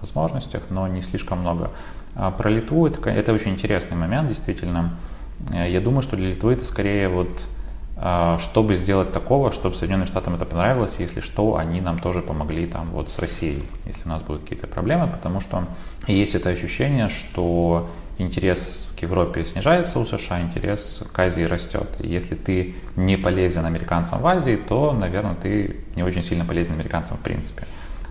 возможностях, 0.00 0.62
но 0.70 0.86
не 0.86 1.02
слишком 1.02 1.40
много. 1.40 1.70
А 2.16 2.30
про 2.30 2.50
Литву 2.50 2.86
это, 2.86 3.08
это 3.10 3.32
очень 3.32 3.52
интересный 3.52 3.96
момент, 3.96 4.28
действительно. 4.28 4.96
Э, 5.52 5.70
я 5.70 5.80
думаю, 5.80 6.02
что 6.02 6.16
для 6.16 6.30
Литвы 6.30 6.54
это 6.54 6.64
скорее 6.64 7.08
вот 7.08 7.28
а, 7.98 8.38
чтобы 8.38 8.74
сделать 8.74 9.12
такого, 9.12 9.52
чтобы 9.52 9.74
Соединенным 9.74 10.06
Штатам 10.06 10.34
это 10.34 10.44
понравилось, 10.44 10.96
если 10.98 11.20
что, 11.20 11.56
они 11.56 11.80
нам 11.80 11.98
тоже 11.98 12.20
помогли 12.20 12.66
там 12.66 12.90
вот 12.90 13.08
с 13.08 13.18
Россией, 13.18 13.62
если 13.86 14.02
у 14.04 14.08
нас 14.10 14.22
будут 14.22 14.42
какие-то 14.42 14.66
проблемы, 14.66 15.08
потому 15.08 15.40
что 15.40 15.64
есть 16.06 16.34
это 16.34 16.50
ощущение, 16.50 17.08
что 17.08 17.88
интерес 18.18 18.90
к 18.98 19.02
Европе 19.02 19.46
снижается 19.46 19.98
у 19.98 20.04
США, 20.04 20.42
интерес 20.42 21.04
к 21.10 21.18
Азии 21.18 21.42
растет. 21.42 21.88
И 22.00 22.08
если 22.08 22.34
ты 22.34 22.74
не 22.96 23.16
полезен 23.16 23.64
американцам 23.64 24.20
в 24.20 24.26
Азии, 24.26 24.56
то, 24.56 24.92
наверное, 24.92 25.34
ты 25.34 25.76
не 25.96 26.02
очень 26.02 26.22
сильно 26.22 26.44
полезен 26.44 26.74
американцам 26.74 27.16
в 27.16 27.20
принципе. 27.20 27.64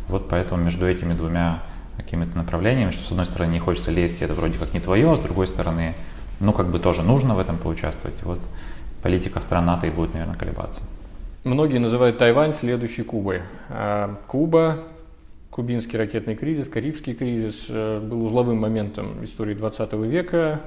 Вот 0.08 0.30
поэтому 0.30 0.63
между 0.63 0.88
этими 0.88 1.13
двумя 1.13 1.62
какими-то 1.97 2.38
направлениями, 2.38 2.91
что 2.91 3.03
с 3.03 3.12
одной 3.12 3.25
стороны 3.25 3.51
не 3.51 3.60
хочется 3.60 3.91
лезть, 3.91 4.21
это 4.21 4.34
вроде 4.34 4.58
как 4.58 4.73
не 4.73 4.79
твое, 4.79 5.12
а 5.12 5.15
с 5.15 5.19
другой 5.19 5.47
стороны, 5.47 5.95
ну 6.39 6.53
как 6.53 6.69
бы 6.69 6.79
тоже 6.79 7.01
нужно 7.03 7.36
в 7.36 7.39
этом 7.39 7.58
поучаствовать. 7.58 8.21
Вот 8.23 8.39
политика 9.01 9.41
стран 9.41 9.65
НАТО 9.65 9.88
и 9.88 9.91
будет, 9.91 10.13
наверное, 10.13 10.36
колебаться. 10.36 10.81
Многие 11.43 11.77
называют 11.77 12.17
Тайвань 12.17 12.53
следующей 12.53 13.03
Кубой. 13.03 13.43
А 13.69 14.19
Куба, 14.27 14.79
кубинский 15.51 15.97
ракетный 15.97 16.36
кризис, 16.36 16.67
Карибский 16.67 17.13
кризис 17.13 17.67
э, 17.69 17.99
был 17.99 18.25
узловым 18.25 18.58
моментом 18.58 19.23
истории 19.23 19.53
20 19.53 19.93
века. 19.93 20.62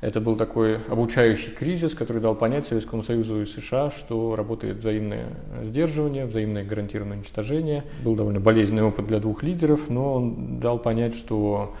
Это 0.00 0.20
был 0.20 0.36
такой 0.36 0.76
обучающий 0.76 1.50
кризис, 1.50 1.94
который 1.94 2.22
дал 2.22 2.36
понять 2.36 2.66
Советскому 2.66 3.02
Союзу 3.02 3.42
и 3.42 3.46
США, 3.46 3.90
что 3.90 4.36
работает 4.36 4.76
взаимное 4.76 5.26
сдерживание, 5.62 6.24
взаимное 6.24 6.64
гарантированное 6.64 7.16
уничтожение. 7.16 7.82
Был 8.04 8.14
довольно 8.14 8.38
болезненный 8.38 8.84
опыт 8.84 9.08
для 9.08 9.18
двух 9.18 9.42
лидеров, 9.42 9.88
но 9.88 10.14
он 10.14 10.60
дал 10.60 10.78
понять, 10.78 11.16
что 11.16 11.74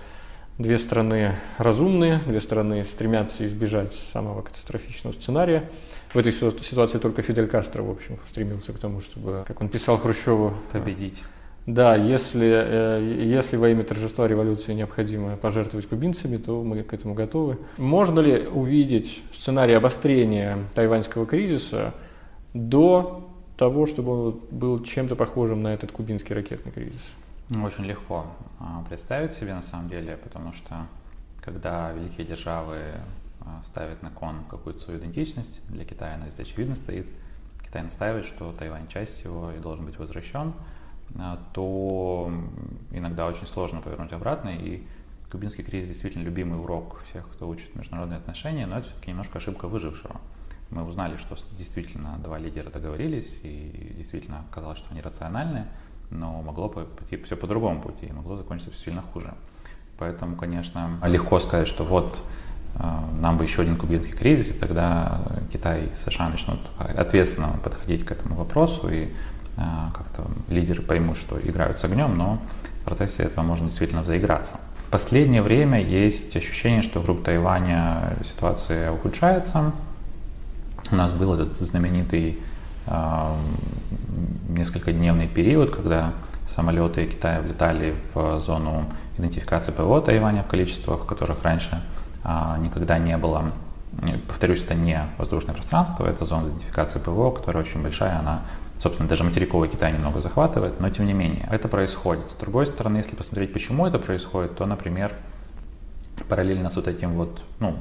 две 0.58 0.78
страны 0.78 1.36
разумные, 1.58 2.20
две 2.26 2.40
страны 2.40 2.82
стремятся 2.82 3.46
избежать 3.46 3.92
самого 3.92 4.42
катастрофичного 4.42 5.12
сценария. 5.12 5.70
В 6.12 6.18
этой 6.18 6.32
ситуации 6.32 6.98
только 6.98 7.22
Фидель 7.22 7.46
Кастро, 7.46 7.84
в 7.84 7.90
общем, 7.90 8.18
стремился 8.26 8.72
к 8.72 8.80
тому, 8.80 9.00
чтобы, 9.00 9.44
как 9.46 9.60
он 9.60 9.68
писал 9.68 9.96
Хрущеву, 9.96 10.54
победить 10.72 11.22
да, 11.68 11.96
если, 11.96 12.48
э, 12.50 13.24
если 13.26 13.58
во 13.58 13.68
имя 13.68 13.84
торжества 13.84 14.26
революции 14.26 14.72
необходимо 14.72 15.36
пожертвовать 15.36 15.86
кубинцами, 15.86 16.38
то 16.38 16.64
мы 16.64 16.82
к 16.82 16.94
этому 16.94 17.12
готовы. 17.12 17.58
Можно 17.76 18.20
ли 18.20 18.46
увидеть 18.46 19.22
сценарий 19.32 19.74
обострения 19.74 20.64
тайваньского 20.74 21.26
кризиса 21.26 21.92
до 22.54 23.28
того, 23.58 23.84
чтобы 23.84 24.12
он 24.12 24.40
был 24.50 24.82
чем-то 24.82 25.14
похожим 25.14 25.60
на 25.60 25.74
этот 25.74 25.92
кубинский 25.92 26.34
ракетный 26.34 26.72
кризис? 26.72 27.06
Очень 27.62 27.84
легко 27.84 28.24
а, 28.60 28.82
представить 28.88 29.32
себе 29.32 29.52
на 29.52 29.60
самом 29.60 29.90
деле, 29.90 30.16
потому 30.16 30.54
что 30.54 30.86
когда 31.42 31.92
великие 31.92 32.26
державы 32.26 32.78
а, 33.40 33.60
ставят 33.62 34.02
на 34.02 34.08
кон 34.08 34.36
какую-то 34.48 34.80
свою 34.80 35.00
идентичность, 35.00 35.60
для 35.68 35.84
Китая 35.84 36.14
она 36.14 36.30
здесь 36.30 36.48
очевидно 36.48 36.76
стоит, 36.76 37.06
Китай 37.62 37.82
настаивает, 37.82 38.24
что 38.24 38.54
Тайвань 38.58 38.88
часть 38.88 39.22
его 39.22 39.52
и 39.52 39.58
должен 39.58 39.84
быть 39.84 39.98
возвращен, 39.98 40.54
то 41.52 42.30
иногда 42.90 43.26
очень 43.26 43.46
сложно 43.46 43.80
повернуть 43.80 44.12
обратно, 44.12 44.50
и 44.50 44.82
кубинский 45.30 45.64
кризис 45.64 45.88
действительно 45.88 46.22
любимый 46.22 46.60
урок 46.60 47.02
всех, 47.04 47.28
кто 47.28 47.48
учит 47.48 47.74
международные 47.74 48.18
отношения, 48.18 48.66
но 48.66 48.78
это 48.78 48.88
все-таки 48.88 49.10
немножко 49.10 49.38
ошибка 49.38 49.68
выжившего. 49.68 50.20
Мы 50.70 50.84
узнали, 50.84 51.16
что 51.16 51.36
действительно 51.56 52.18
два 52.22 52.38
лидера 52.38 52.70
договорились, 52.70 53.40
и 53.42 53.94
действительно 53.96 54.44
оказалось, 54.50 54.78
что 54.78 54.90
они 54.90 55.00
рациональны, 55.00 55.66
но 56.10 56.42
могло 56.42 56.68
пойти 56.68 57.16
все 57.22 57.36
по 57.36 57.46
другому 57.46 57.80
пути, 57.80 58.06
и 58.06 58.12
могло 58.12 58.36
закончиться 58.36 58.70
все 58.70 58.84
сильно 58.84 59.02
хуже. 59.02 59.34
Поэтому, 59.98 60.36
конечно, 60.36 60.98
легко 61.04 61.40
сказать, 61.40 61.66
что 61.66 61.84
вот 61.84 62.22
а, 62.76 63.08
нам 63.20 63.38
бы 63.38 63.44
еще 63.44 63.62
один 63.62 63.76
кубинский 63.76 64.12
кризис, 64.12 64.50
и 64.50 64.58
тогда 64.58 65.22
Китай 65.52 65.86
и 65.86 65.94
США 65.94 66.28
начнут 66.28 66.60
ответственно 66.78 67.58
подходить 67.64 68.04
к 68.04 68.12
этому 68.12 68.36
вопросу, 68.36 68.88
и 68.88 69.06
а, 69.06 69.08
как-то 69.94 70.24
лидеры 70.48 70.82
поймут, 70.82 71.16
что 71.16 71.40
играют 71.40 71.78
с 71.78 71.84
огнем, 71.84 72.16
но 72.16 72.38
в 72.82 72.84
процессе 72.84 73.22
этого 73.24 73.44
можно 73.44 73.66
действительно 73.66 74.02
заиграться. 74.02 74.56
В 74.88 74.90
последнее 74.90 75.42
время 75.42 75.82
есть 75.82 76.34
ощущение, 76.36 76.82
что 76.82 77.00
вокруг 77.00 77.22
Тайваня 77.22 78.16
ситуация 78.24 78.90
ухудшается. 78.90 79.72
У 80.90 80.96
нас 80.96 81.12
был 81.12 81.34
этот 81.34 81.58
знаменитый 81.58 82.38
э, 82.86 83.34
несколько 84.48 84.92
дневный 84.92 85.28
период, 85.28 85.76
когда 85.76 86.14
самолеты 86.46 87.04
Китая 87.04 87.40
влетали 87.42 87.94
в 88.14 88.40
зону 88.40 88.86
идентификации 89.18 89.72
ПВО 89.72 90.00
Тайваня 90.00 90.42
в 90.42 90.46
количествах, 90.46 91.04
которых 91.04 91.42
раньше 91.42 91.82
э, 92.24 92.56
никогда 92.60 92.98
не 92.98 93.18
было. 93.18 93.52
Повторюсь, 94.26 94.64
это 94.64 94.74
не 94.74 95.02
воздушное 95.18 95.54
пространство, 95.54 96.06
это 96.06 96.24
зона 96.24 96.48
идентификации 96.48 96.98
ПВО, 96.98 97.30
которая 97.30 97.64
очень 97.64 97.82
большая, 97.82 98.18
она 98.18 98.42
Собственно, 98.78 99.08
даже 99.08 99.24
материковый 99.24 99.68
Китай 99.68 99.92
немного 99.92 100.20
захватывает, 100.20 100.80
но 100.80 100.88
тем 100.90 101.06
не 101.06 101.12
менее, 101.12 101.48
это 101.50 101.68
происходит. 101.68 102.30
С 102.30 102.34
другой 102.34 102.66
стороны, 102.66 102.98
если 102.98 103.16
посмотреть, 103.16 103.52
почему 103.52 103.86
это 103.86 103.98
происходит, 103.98 104.56
то, 104.56 104.66
например, 104.66 105.14
параллельно 106.28 106.70
с 106.70 106.76
вот 106.76 106.86
этим 106.86 107.14
вот, 107.14 107.42
ну, 107.58 107.76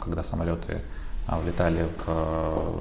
когда 0.00 0.22
самолеты 0.22 0.80
а, 1.26 1.38
влетали 1.38 1.84
в 1.84 2.04
э, 2.06 2.78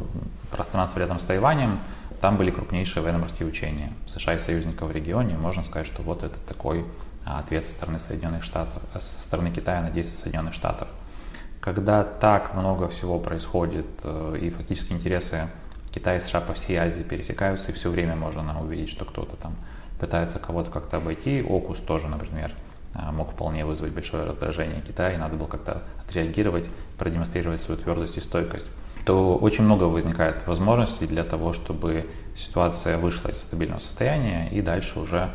пространство 0.51 0.99
рядом 0.99 1.17
с 1.17 1.23
Тайванем, 1.23 1.79
там 2.21 2.37
были 2.37 2.51
крупнейшие 2.51 3.01
военно-морские 3.01 3.47
учения 3.47 3.93
США 4.05 4.35
и 4.35 4.37
союзников 4.37 4.89
в 4.89 4.91
регионе. 4.91 5.35
Можно 5.35 5.63
сказать, 5.63 5.87
что 5.87 6.03
вот 6.03 6.23
это 6.23 6.37
такой 6.47 6.85
а, 7.25 7.39
ответ 7.39 7.65
со 7.65 7.71
стороны 7.71 7.99
Соединенных 7.99 8.43
Штатов, 8.43 8.81
э, 8.93 8.99
со 8.99 9.25
стороны 9.25 9.49
Китая 9.49 9.81
на 9.81 9.89
действия 9.89 10.17
Соединенных 10.17 10.53
Штатов. 10.53 10.87
Когда 11.61 12.03
так 12.03 12.53
много 12.53 12.89
всего 12.89 13.17
происходит 13.19 13.87
э, 14.03 14.37
и 14.41 14.49
фактически 14.49 14.93
интересы 14.93 15.47
Китай 15.93 16.17
и 16.17 16.19
США 16.19 16.41
по 16.41 16.53
всей 16.53 16.77
Азии 16.77 17.03
пересекаются, 17.03 17.71
и 17.71 17.73
все 17.73 17.89
время 17.89 18.15
можно 18.15 18.41
нам 18.43 18.61
увидеть, 18.61 18.89
что 18.89 19.05
кто-то 19.05 19.35
там 19.37 19.55
пытается 19.99 20.39
кого-то 20.39 20.71
как-то 20.71 20.97
обойти. 20.97 21.41
Окус 21.41 21.79
тоже, 21.79 22.07
например, 22.07 22.51
а, 22.95 23.11
мог 23.11 23.31
вполне 23.31 23.65
вызвать 23.65 23.93
большое 23.93 24.25
раздражение 24.25 24.81
Китая, 24.81 25.13
и 25.13 25.17
надо 25.17 25.35
было 25.35 25.47
как-то 25.47 25.83
отреагировать, 26.05 26.67
продемонстрировать 26.97 27.61
свою 27.61 27.79
твердость 27.79 28.17
и 28.17 28.21
стойкость 28.21 28.67
то 29.05 29.35
очень 29.35 29.65
много 29.65 29.83
возникает 29.83 30.47
возможностей 30.47 31.07
для 31.07 31.23
того, 31.23 31.53
чтобы 31.53 32.09
ситуация 32.35 32.97
вышла 32.97 33.29
из 33.29 33.41
стабильного 33.41 33.79
состояния, 33.79 34.49
и 34.49 34.61
дальше 34.61 34.99
уже 34.99 35.29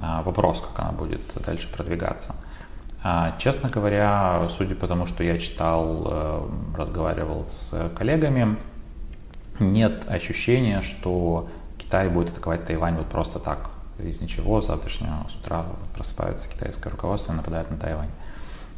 а, 0.00 0.22
вопрос, 0.22 0.60
как 0.60 0.78
она 0.84 0.92
будет 0.92 1.20
дальше 1.36 1.68
продвигаться. 1.72 2.34
А, 3.02 3.36
честно 3.38 3.68
говоря, 3.68 4.48
судя 4.56 4.74
по 4.74 4.86
тому, 4.86 5.06
что 5.06 5.22
я 5.22 5.38
читал, 5.38 6.06
э, 6.06 6.48
разговаривал 6.76 7.46
с 7.46 7.90
коллегами, 7.96 8.56
нет 9.60 10.04
ощущения, 10.08 10.82
что 10.82 11.48
Китай 11.78 12.08
будет 12.08 12.30
атаковать 12.30 12.64
Тайвань 12.64 12.96
вот 12.96 13.06
просто 13.06 13.38
так, 13.38 13.70
из 13.98 14.20
ничего, 14.20 14.60
с 14.60 14.66
завтрашнего 14.66 15.26
с 15.28 15.36
утра 15.36 15.64
просыпается 15.94 16.48
китайское 16.48 16.90
руководство 16.90 17.32
и 17.32 17.36
нападает 17.36 17.70
на 17.70 17.76
Тайвань. 17.76 18.10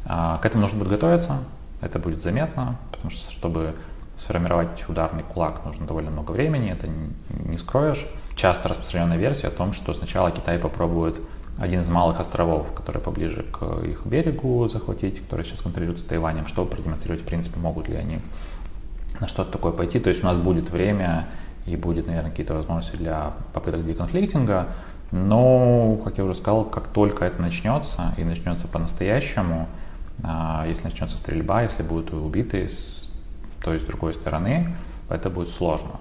А, 0.05 0.37
к 0.37 0.45
этому 0.45 0.61
нужно 0.61 0.79
будет 0.79 0.89
готовиться, 0.89 1.39
это 1.81 1.99
будет 1.99 2.21
заметно, 2.21 2.77
потому 2.91 3.09
что 3.09 3.31
чтобы 3.31 3.75
сформировать 4.15 4.85
ударный 4.89 5.23
кулак 5.23 5.63
нужно 5.65 5.85
довольно 5.85 6.11
много 6.11 6.31
времени, 6.31 6.71
это 6.71 6.87
не 6.87 7.57
скроешь. 7.57 8.05
Часто 8.35 8.69
распространенная 8.69 9.17
версия 9.17 9.47
о 9.47 9.51
том, 9.51 9.73
что 9.73 9.93
сначала 9.93 10.31
Китай 10.31 10.59
попробует 10.59 11.19
один 11.57 11.79
из 11.79 11.89
малых 11.89 12.19
островов, 12.19 12.71
который 12.73 13.01
поближе 13.01 13.43
к 13.43 13.63
их 13.83 14.05
берегу 14.05 14.67
захватить, 14.67 15.21
который 15.21 15.43
сейчас 15.43 15.61
контролируется 15.61 16.07
Тайванем, 16.07 16.45
чтобы 16.47 16.69
продемонстрировать, 16.69 17.23
в 17.23 17.25
принципе, 17.25 17.59
могут 17.59 17.87
ли 17.87 17.95
они 17.95 18.19
на 19.19 19.27
что-то 19.27 19.51
такое 19.51 19.71
пойти. 19.71 19.99
То 19.99 20.09
есть 20.09 20.23
у 20.23 20.25
нас 20.25 20.37
будет 20.37 20.69
время 20.69 21.27
и 21.65 21.75
будет, 21.75 22.07
наверное, 22.07 22.31
какие-то 22.31 22.53
возможности 22.53 22.95
для 22.95 23.33
попыток 23.53 23.85
деконфликтинга. 23.85 24.67
Но, 25.11 25.99
как 26.03 26.17
я 26.17 26.23
уже 26.23 26.35
сказал, 26.35 26.65
как 26.65 26.87
только 26.87 27.25
это 27.25 27.41
начнется 27.41 28.13
и 28.17 28.23
начнется 28.23 28.67
по-настоящему, 28.67 29.67
а, 30.23 30.65
если 30.67 30.85
начнется 30.85 31.17
стрельба, 31.17 31.61
если 31.61 31.83
будут 31.83 32.13
убиты 32.13 32.67
с 32.67 33.11
той 33.63 33.77
и 33.77 33.79
с 33.79 33.85
другой 33.85 34.13
стороны, 34.13 34.75
это 35.09 35.29
будет 35.29 35.49
сложно. 35.49 35.99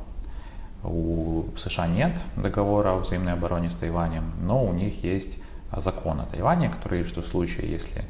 У 0.82 1.46
США 1.56 1.86
нет 1.86 2.18
договора 2.36 2.94
о 2.94 2.98
взаимной 2.98 3.32
обороне 3.32 3.70
с 3.70 3.74
Тайванем, 3.74 4.24
но 4.40 4.64
у 4.64 4.72
них 4.72 5.02
есть 5.02 5.38
закон 5.76 6.20
о 6.20 6.24
Тайване, 6.24 6.68
который, 6.68 7.04
что 7.04 7.22
в 7.22 7.26
случае, 7.26 7.70
если 7.70 8.04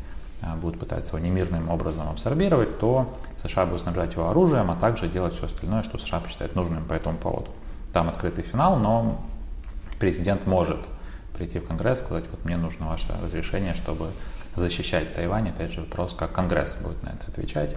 будут 0.61 0.79
пытаться 0.79 1.16
его 1.16 1.27
немирным 1.27 1.70
образом 1.70 2.09
абсорбировать, 2.09 2.79
то 2.79 3.18
США 3.42 3.66
будут 3.66 3.81
снабжать 3.81 4.14
его 4.14 4.29
оружием, 4.29 4.70
а 4.70 4.77
также 4.77 5.09
делать 5.09 5.35
все 5.35 5.46
остальное, 5.46 5.83
что 5.83 5.99
США 5.99 6.20
посчитает 6.20 6.55
нужным 6.55 6.85
по 6.85 6.94
этому 6.94 7.16
поводу. 7.18 7.51
Там 7.92 8.09
открытый 8.09 8.44
финал, 8.44 8.79
но 8.79 9.20
президент 9.99 10.46
может 10.46 10.79
прийти 11.37 11.59
в 11.59 11.66
Конгресс 11.66 12.01
сказать, 12.01 12.25
вот 12.31 12.44
мне 12.44 12.57
нужно 12.57 12.87
ваше 12.87 13.07
разрешение, 13.22 13.75
чтобы 13.75 14.11
защищать 14.55 15.14
Тайвань. 15.14 15.51
Опять 15.51 15.72
же, 15.72 15.81
вопрос, 15.81 16.14
как 16.14 16.33
Конгресс 16.33 16.77
будет 16.77 17.03
на 17.03 17.11
это 17.11 17.29
отвечать. 17.29 17.77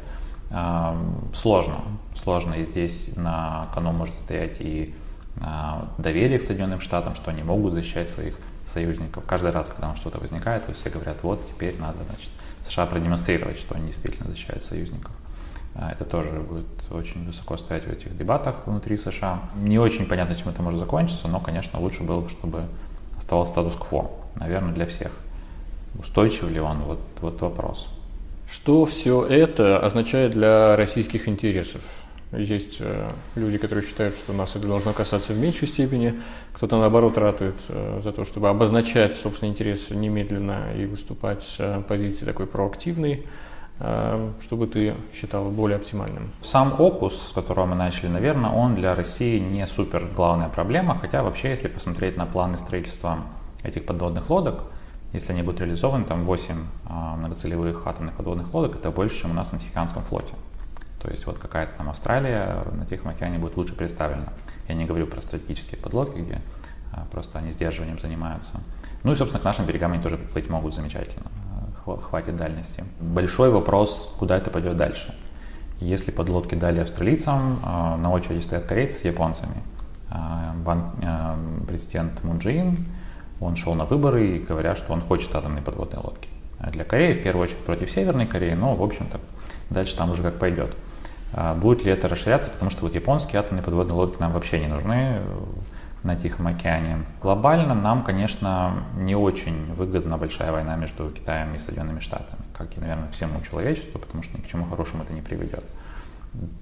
А, 0.51 0.97
сложно. 1.33 1.81
Сложно. 2.15 2.55
И 2.55 2.65
здесь 2.65 3.11
на 3.15 3.69
кону 3.73 3.91
может 3.91 4.15
стоять 4.15 4.57
и 4.59 4.95
а, 5.41 5.89
доверие 5.97 6.39
к 6.39 6.41
Соединенным 6.41 6.81
Штатам, 6.81 7.15
что 7.15 7.31
они 7.31 7.43
могут 7.43 7.73
защищать 7.73 8.09
своих 8.09 8.35
союзников. 8.65 9.23
Каждый 9.25 9.51
раз, 9.51 9.67
когда 9.67 9.95
что-то 9.95 10.19
возникает, 10.19 10.65
то 10.65 10.73
все 10.73 10.89
говорят, 10.89 11.17
вот 11.23 11.45
теперь 11.47 11.77
надо 11.79 11.97
значит, 12.07 12.29
США 12.69 12.85
продемонстрировать, 12.85 13.59
что 13.59 13.75
они 13.75 13.87
действительно 13.87 14.29
защищают 14.29 14.63
союзников. 14.63 15.11
А, 15.75 15.91
это 15.91 16.05
тоже 16.05 16.31
будет 16.31 16.67
очень 16.91 17.25
высоко 17.25 17.57
стоять 17.57 17.83
в 17.85 17.91
этих 17.91 18.17
дебатах 18.17 18.65
внутри 18.65 18.97
США. 18.97 19.41
Не 19.55 19.79
очень 19.79 20.05
понятно, 20.05 20.35
чем 20.35 20.49
это 20.49 20.61
может 20.61 20.79
закончиться, 20.79 21.27
но, 21.27 21.39
конечно, 21.39 21.79
лучше 21.79 22.03
было 22.03 22.21
бы, 22.21 22.29
чтобы 22.29 22.63
оставался 23.17 23.51
статус-кво, 23.53 24.11
наверное, 24.35 24.73
для 24.73 24.85
всех. 24.85 25.11
Устойчив 25.97 26.49
ли 26.49 26.59
он, 26.59 26.79
вот, 26.81 26.99
вот 27.21 27.41
вопрос. 27.41 27.89
Что 28.51 28.85
все 28.85 29.25
это 29.25 29.79
означает 29.79 30.31
для 30.31 30.75
российских 30.75 31.27
интересов? 31.27 31.81
Есть 32.31 32.77
э, 32.79 33.09
люди, 33.35 33.57
которые 33.57 33.85
считают, 33.85 34.13
что 34.13 34.33
нас 34.33 34.55
это 34.55 34.67
должно 34.67 34.93
касаться 34.93 35.33
в 35.33 35.37
меньшей 35.37 35.67
степени, 35.67 36.21
кто-то 36.53 36.77
наоборот 36.77 37.17
ратует 37.17 37.55
э, 37.69 38.01
за 38.03 38.11
то, 38.11 38.23
чтобы 38.23 38.49
обозначать 38.49 39.17
собственные 39.17 39.53
интересы 39.53 39.95
немедленно 39.95 40.73
и 40.77 40.85
выступать 40.85 41.41
с 41.41 41.55
э, 41.59 41.81
позиции 41.87 42.25
такой 42.25 42.45
проактивной. 42.45 43.25
Э, 43.79 44.31
что 44.41 44.57
бы 44.57 44.67
ты 44.67 44.95
считал 45.11 45.49
более 45.49 45.77
оптимальным? 45.77 46.31
Сам 46.41 46.79
опус, 46.79 47.29
с 47.29 47.31
которого 47.31 47.65
мы 47.65 47.75
начали, 47.75 48.07
наверное, 48.07 48.51
он 48.51 48.75
для 48.75 48.93
России 48.93 49.39
не 49.39 49.65
супер 49.65 50.07
главная 50.15 50.49
проблема, 50.49 50.99
хотя 50.99 51.23
вообще, 51.23 51.49
если 51.49 51.67
посмотреть 51.67 52.15
на 52.15 52.27
планы 52.27 52.59
строительства 52.59 53.19
этих 53.63 53.85
подводных 53.85 54.29
лодок, 54.29 54.65
если 55.13 55.31
они 55.31 55.41
будут 55.41 55.61
реализованы, 55.61 56.05
там 56.05 56.23
8 56.23 56.55
а, 56.85 57.15
многоцелевых 57.15 57.87
атомных 57.87 58.15
подводных 58.15 58.53
лодок, 58.53 58.75
это 58.75 58.91
больше, 58.91 59.21
чем 59.21 59.31
у 59.31 59.33
нас 59.33 59.51
на 59.51 59.57
Тихоокеанском 59.57 60.03
флоте. 60.03 60.33
То 61.01 61.09
есть 61.09 61.25
вот 61.25 61.39
какая-то 61.39 61.73
там 61.77 61.89
Австралия 61.89 62.63
на 62.73 62.85
Тихом 62.85 63.09
океане 63.09 63.39
будет 63.39 63.55
лучше 63.57 63.75
представлена. 63.75 64.33
Я 64.67 64.75
не 64.75 64.85
говорю 64.85 65.07
про 65.07 65.21
стратегические 65.21 65.79
подлодки, 65.79 66.19
где 66.19 66.41
а, 66.91 67.05
просто 67.11 67.39
они 67.39 67.51
сдерживанием 67.51 67.99
занимаются. 67.99 68.61
Ну 69.03 69.11
и, 69.11 69.15
собственно, 69.15 69.41
к 69.41 69.45
нашим 69.45 69.65
берегам 69.65 69.93
они 69.93 70.03
тоже 70.03 70.17
плыть 70.17 70.49
могут 70.49 70.75
замечательно. 70.75 71.27
А, 71.85 71.97
хватит 71.97 72.35
дальности. 72.35 72.83
Большой 72.99 73.49
вопрос, 73.49 74.13
куда 74.19 74.37
это 74.37 74.51
пойдет 74.51 74.75
дальше. 74.75 75.15
Если 75.79 76.11
подлодки 76.11 76.55
дали 76.55 76.81
австралийцам, 76.81 77.59
а, 77.63 77.97
на 77.97 78.11
очереди 78.11 78.41
стоят 78.41 78.65
корейцы 78.65 78.99
с 78.99 79.05
японцами. 79.05 79.55
Президент 81.67 82.23
Мун 82.23 82.39
Джи 82.39 82.75
он 83.39 83.55
шел 83.55 83.75
на 83.75 83.85
выборы 83.85 84.39
говоря, 84.39 84.75
что 84.75 84.93
он 84.93 85.01
хочет 85.01 85.33
атомные 85.35 85.61
подводные 85.61 86.01
лодки. 86.01 86.29
А 86.57 86.71
для 86.71 86.83
Кореи, 86.83 87.13
в 87.13 87.23
первую 87.23 87.43
очередь, 87.43 87.59
против 87.59 87.89
Северной 87.89 88.25
Кореи, 88.25 88.53
но, 88.53 88.75
в 88.75 88.83
общем-то, 88.83 89.19
дальше 89.69 89.95
там 89.95 90.11
уже 90.11 90.23
как 90.23 90.37
пойдет. 90.37 90.75
А 91.33 91.53
будет 91.53 91.85
ли 91.85 91.91
это 91.91 92.07
расширяться, 92.07 92.49
потому 92.49 92.71
что 92.71 92.83
вот 92.83 92.95
японские 92.95 93.39
атомные 93.39 93.63
подводные 93.63 93.95
лодки 93.95 94.19
нам 94.19 94.31
вообще 94.31 94.59
не 94.59 94.67
нужны 94.67 95.21
на 96.03 96.15
Тихом 96.15 96.47
океане. 96.47 97.05
Глобально 97.21 97.75
нам, 97.75 98.03
конечно, 98.03 98.85
не 98.95 99.15
очень 99.15 99.73
выгодна 99.73 100.17
большая 100.17 100.51
война 100.51 100.75
между 100.75 101.09
Китаем 101.11 101.53
и 101.55 101.59
Соединенными 101.59 101.99
Штатами, 101.99 102.41
как 102.57 102.75
и, 102.77 102.79
наверное, 102.79 103.11
всему 103.11 103.41
человечеству, 103.41 103.99
потому 103.99 104.23
что 104.23 104.37
ни 104.37 104.41
к 104.41 104.47
чему 104.47 104.65
хорошему 104.65 105.03
это 105.03 105.13
не 105.13 105.21
приведет. 105.21 105.63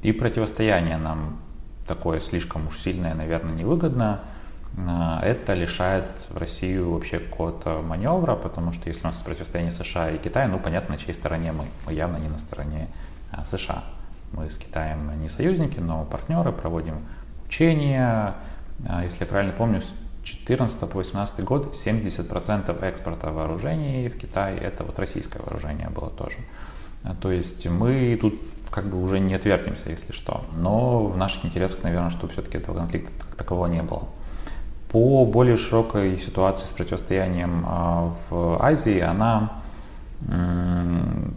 И 0.01 0.11
противостояние 0.11 0.97
нам 0.97 1.39
такое 1.85 2.19
слишком 2.19 2.67
уж 2.67 2.79
сильное, 2.79 3.13
наверное, 3.13 3.53
невыгодно. 3.53 4.21
А, 4.77 5.21
это 5.23 5.53
лишает 5.53 6.27
Россию 6.33 6.93
вообще 6.93 7.19
какого-то 7.19 7.81
маневра, 7.81 8.35
потому 8.35 8.73
что 8.73 8.89
если 8.89 9.03
у 9.03 9.07
нас 9.07 9.21
противостояние 9.21 9.71
США 9.71 10.11
и 10.11 10.17
Китая, 10.17 10.47
ну 10.47 10.59
понятно, 10.59 10.95
на 10.95 11.01
чьей 11.01 11.13
стороне 11.13 11.51
мы. 11.51 11.65
Мы 11.85 11.93
явно 11.93 12.17
не 12.17 12.27
на 12.27 12.39
стороне 12.39 12.87
а, 13.31 13.43
США. 13.43 13.83
Мы 14.31 14.49
с 14.49 14.57
Китаем 14.57 15.19
не 15.19 15.29
союзники, 15.29 15.79
но 15.79 16.05
партнеры, 16.05 16.51
проводим 16.51 16.99
учения. 17.45 18.35
А, 18.87 19.03
если 19.03 19.21
я 19.21 19.25
правильно 19.25 19.53
помню, 19.53 19.81
с 19.81 19.93
2014 20.23 20.79
по 20.81 21.01
2018 21.01 21.43
год 21.43 21.73
70% 21.73 22.83
экспорта 22.83 23.31
вооружений 23.31 24.09
в 24.09 24.17
Китай 24.17 24.57
это 24.57 24.83
вот 24.83 24.99
российское 24.99 25.39
вооружение 25.39 25.89
было 25.89 26.09
тоже. 26.09 26.37
То 27.21 27.31
есть 27.31 27.65
мы 27.67 28.17
тут 28.19 28.35
как 28.69 28.89
бы 28.89 29.01
уже 29.01 29.19
не 29.19 29.33
отвертимся, 29.33 29.89
если 29.89 30.11
что. 30.11 30.43
Но 30.55 31.05
в 31.05 31.15
наших 31.15 31.45
интересах, 31.45 31.83
наверное, 31.83 32.09
чтобы 32.09 32.33
все-таки 32.33 32.57
этого 32.57 32.75
конфликта 32.75 33.11
как 33.25 33.35
такового 33.35 33.67
не 33.67 33.81
было. 33.81 34.07
По 34.89 35.25
более 35.25 35.57
широкой 35.57 36.17
ситуации 36.17 36.65
с 36.65 36.71
противостоянием 36.71 37.65
а, 37.65 38.13
в 38.29 38.61
Азии, 38.61 38.99
она 38.99 39.61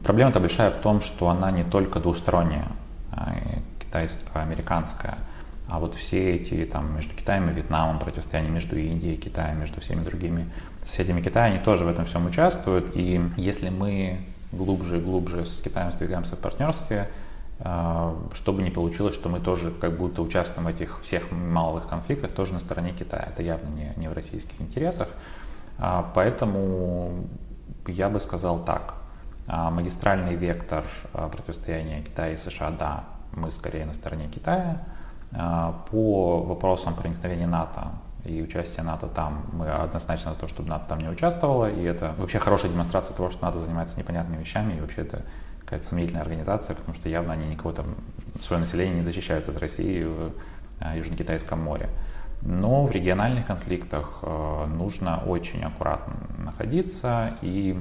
проблема-то 0.04 0.40
большая 0.40 0.70
в 0.70 0.76
том, 0.76 1.00
что 1.00 1.28
она 1.28 1.50
не 1.50 1.64
только 1.64 2.00
двусторонняя, 2.00 2.66
а, 2.66 2.72
китайско-американская, 3.90 5.18
а 5.68 5.78
вот 5.78 5.94
все 5.94 6.34
эти 6.36 6.64
там 6.64 6.94
между 6.94 7.14
Китаем 7.14 7.48
и 7.50 7.52
Вьетнамом 7.52 7.98
противостояние 7.98 8.52
между 8.52 8.76
Индией 8.76 9.14
и 9.14 9.16
Китаем, 9.16 9.60
между 9.60 9.80
всеми 9.80 10.02
другими 10.02 10.46
соседями 10.82 11.20
Китая, 11.22 11.46
они 11.46 11.58
тоже 11.58 11.84
в 11.84 11.88
этом 11.88 12.04
всем 12.04 12.26
участвуют. 12.26 12.90
И 12.94 13.20
если 13.36 13.68
мы 13.68 14.20
глубже 14.52 14.98
и 14.98 15.00
глубже 15.00 15.46
с 15.46 15.60
Китаем 15.60 15.92
сдвигаемся 15.92 16.34
в 16.36 16.40
партнерстве, 16.40 17.08
а, 17.60 18.16
чтобы 18.32 18.62
не 18.62 18.70
получилось, 18.70 19.14
что 19.14 19.28
мы 19.28 19.38
тоже 19.38 19.70
как 19.70 19.96
будто 19.96 20.22
участвуем 20.22 20.66
в 20.66 20.70
этих 20.70 21.00
всех 21.02 21.30
малых 21.30 21.86
конфликтах 21.86 22.32
тоже 22.32 22.52
на 22.52 22.60
стороне 22.60 22.92
Китая. 22.92 23.28
Это 23.30 23.42
явно 23.42 23.68
не, 23.68 23.92
не 23.96 24.08
в 24.08 24.12
российских 24.12 24.60
интересах. 24.60 25.08
А, 25.78 26.10
поэтому 26.14 27.26
я 27.86 28.08
бы 28.08 28.18
сказал 28.18 28.64
так. 28.64 28.94
А, 29.46 29.70
магистральный 29.70 30.34
вектор 30.34 30.84
противостояния 31.12 32.02
Китая 32.02 32.32
и 32.32 32.36
США, 32.36 32.70
да, 32.70 33.04
мы 33.32 33.50
скорее 33.50 33.86
на 33.86 33.94
стороне 33.94 34.28
Китая. 34.28 34.82
По 35.30 36.42
вопросам 36.42 36.94
проникновения 36.94 37.46
НАТО 37.46 37.92
и 38.24 38.42
участия 38.42 38.82
НАТО 38.82 39.06
там, 39.06 39.46
мы 39.52 39.70
однозначно 39.70 40.32
за 40.32 40.38
то, 40.38 40.48
чтобы 40.48 40.68
НАТО 40.68 40.86
там 40.88 40.98
не 40.98 41.08
участвовало, 41.08 41.70
и 41.70 41.82
это 41.82 42.14
вообще 42.18 42.38
хорошая 42.38 42.70
демонстрация 42.70 43.16
того, 43.16 43.30
что 43.30 43.44
НАТО 43.44 43.58
занимается 43.60 43.98
непонятными 43.98 44.40
вещами, 44.40 44.74
и 44.74 44.80
вообще 44.80 45.02
это 45.02 45.22
какая-то 45.60 45.86
сомнительная 45.86 46.22
организация, 46.22 46.74
потому 46.74 46.94
что 46.94 47.08
явно 47.08 47.32
они 47.32 47.46
никого 47.46 47.72
там, 47.72 47.94
свое 48.42 48.60
население 48.60 48.96
не 48.96 49.02
защищают 49.02 49.48
от 49.48 49.58
России 49.58 50.02
в 50.02 50.32
э, 50.80 50.98
Южно-Китайском 50.98 51.60
море. 51.60 51.88
Но 52.42 52.84
в 52.84 52.90
региональных 52.90 53.46
конфликтах 53.46 54.18
э, 54.22 54.66
нужно 54.66 55.22
очень 55.24 55.62
аккуратно 55.62 56.14
находиться 56.38 57.34
и 57.42 57.78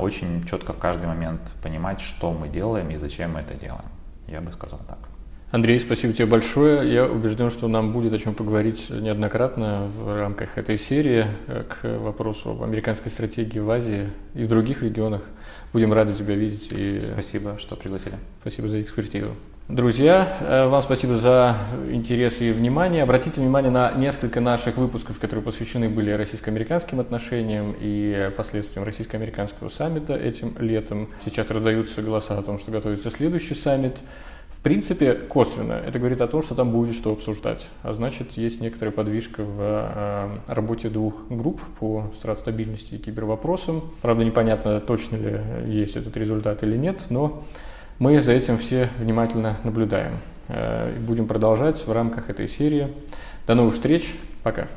очень 0.00 0.44
четко 0.44 0.74
в 0.74 0.78
каждый 0.78 1.06
момент 1.06 1.40
понимать, 1.62 2.00
что 2.00 2.32
мы 2.32 2.48
делаем 2.48 2.90
и 2.90 2.96
зачем 2.96 3.32
мы 3.32 3.40
это 3.40 3.54
делаем. 3.54 3.88
Я 4.30 4.40
бы 4.40 4.52
сказал 4.52 4.80
так. 4.88 4.98
Андрей, 5.50 5.80
спасибо 5.80 6.12
тебе 6.12 6.26
большое. 6.26 6.92
Я 6.92 7.06
убежден, 7.06 7.50
что 7.50 7.66
нам 7.66 7.92
будет 7.92 8.14
о 8.14 8.18
чем 8.18 8.34
поговорить 8.34 8.88
неоднократно 8.88 9.88
в 9.88 10.16
рамках 10.16 10.56
этой 10.58 10.78
серии 10.78 11.26
к 11.68 11.98
вопросу 11.98 12.50
об 12.50 12.62
американской 12.62 13.10
стратегии 13.10 13.58
в 13.58 13.68
Азии 13.68 14.10
и 14.34 14.44
в 14.44 14.48
других 14.48 14.84
регионах. 14.84 15.22
Будем 15.72 15.92
рады 15.92 16.12
тебя 16.12 16.36
видеть. 16.36 16.68
И 16.70 17.00
спасибо, 17.00 17.58
что 17.58 17.74
пригласили. 17.74 18.14
Спасибо 18.42 18.68
за 18.68 18.80
экспертизу. 18.80 19.34
Друзья, 19.70 20.26
э, 20.40 20.66
вам 20.66 20.82
спасибо 20.82 21.14
за 21.14 21.56
интерес 21.92 22.40
и 22.40 22.50
внимание. 22.50 23.04
Обратите 23.04 23.40
внимание 23.40 23.70
на 23.70 23.92
несколько 23.92 24.40
наших 24.40 24.76
выпусков, 24.76 25.20
которые 25.20 25.44
посвящены 25.44 25.88
были 25.88 26.10
российско-американским 26.10 26.98
отношениям 26.98 27.76
и 27.78 28.32
последствиям 28.36 28.84
российско-американского 28.84 29.68
саммита 29.68 30.16
этим 30.16 30.56
летом. 30.58 31.08
Сейчас 31.24 31.48
раздаются 31.50 32.02
голоса 32.02 32.36
о 32.36 32.42
том, 32.42 32.58
что 32.58 32.72
готовится 32.72 33.12
следующий 33.12 33.54
саммит. 33.54 33.98
В 34.48 34.60
принципе, 34.60 35.14
косвенно 35.14 35.74
это 35.74 36.00
говорит 36.00 36.20
о 36.20 36.26
том, 36.26 36.42
что 36.42 36.56
там 36.56 36.72
будет 36.72 36.96
что 36.96 37.12
обсуждать. 37.12 37.68
А 37.84 37.92
значит, 37.92 38.32
есть 38.32 38.60
некоторая 38.60 38.92
подвижка 38.92 39.44
в 39.44 39.56
э, 39.60 40.52
работе 40.52 40.88
двух 40.88 41.28
групп 41.28 41.60
по 41.78 42.10
стратостабильности 42.16 42.94
и 42.94 42.98
кибервопросам. 42.98 43.84
Правда, 44.02 44.24
непонятно, 44.24 44.80
точно 44.80 45.14
ли 45.14 45.40
есть 45.72 45.94
этот 45.94 46.16
результат 46.16 46.64
или 46.64 46.76
нет, 46.76 47.04
но 47.08 47.44
мы 48.00 48.18
за 48.18 48.32
этим 48.32 48.56
все 48.56 48.88
внимательно 48.98 49.58
наблюдаем. 49.62 50.18
Э, 50.48 50.90
будем 51.06 51.26
продолжать 51.26 51.86
в 51.86 51.92
рамках 51.92 52.30
этой 52.30 52.48
серии. 52.48 52.88
До 53.46 53.54
новых 53.54 53.74
встреч. 53.74 54.14
Пока. 54.42 54.68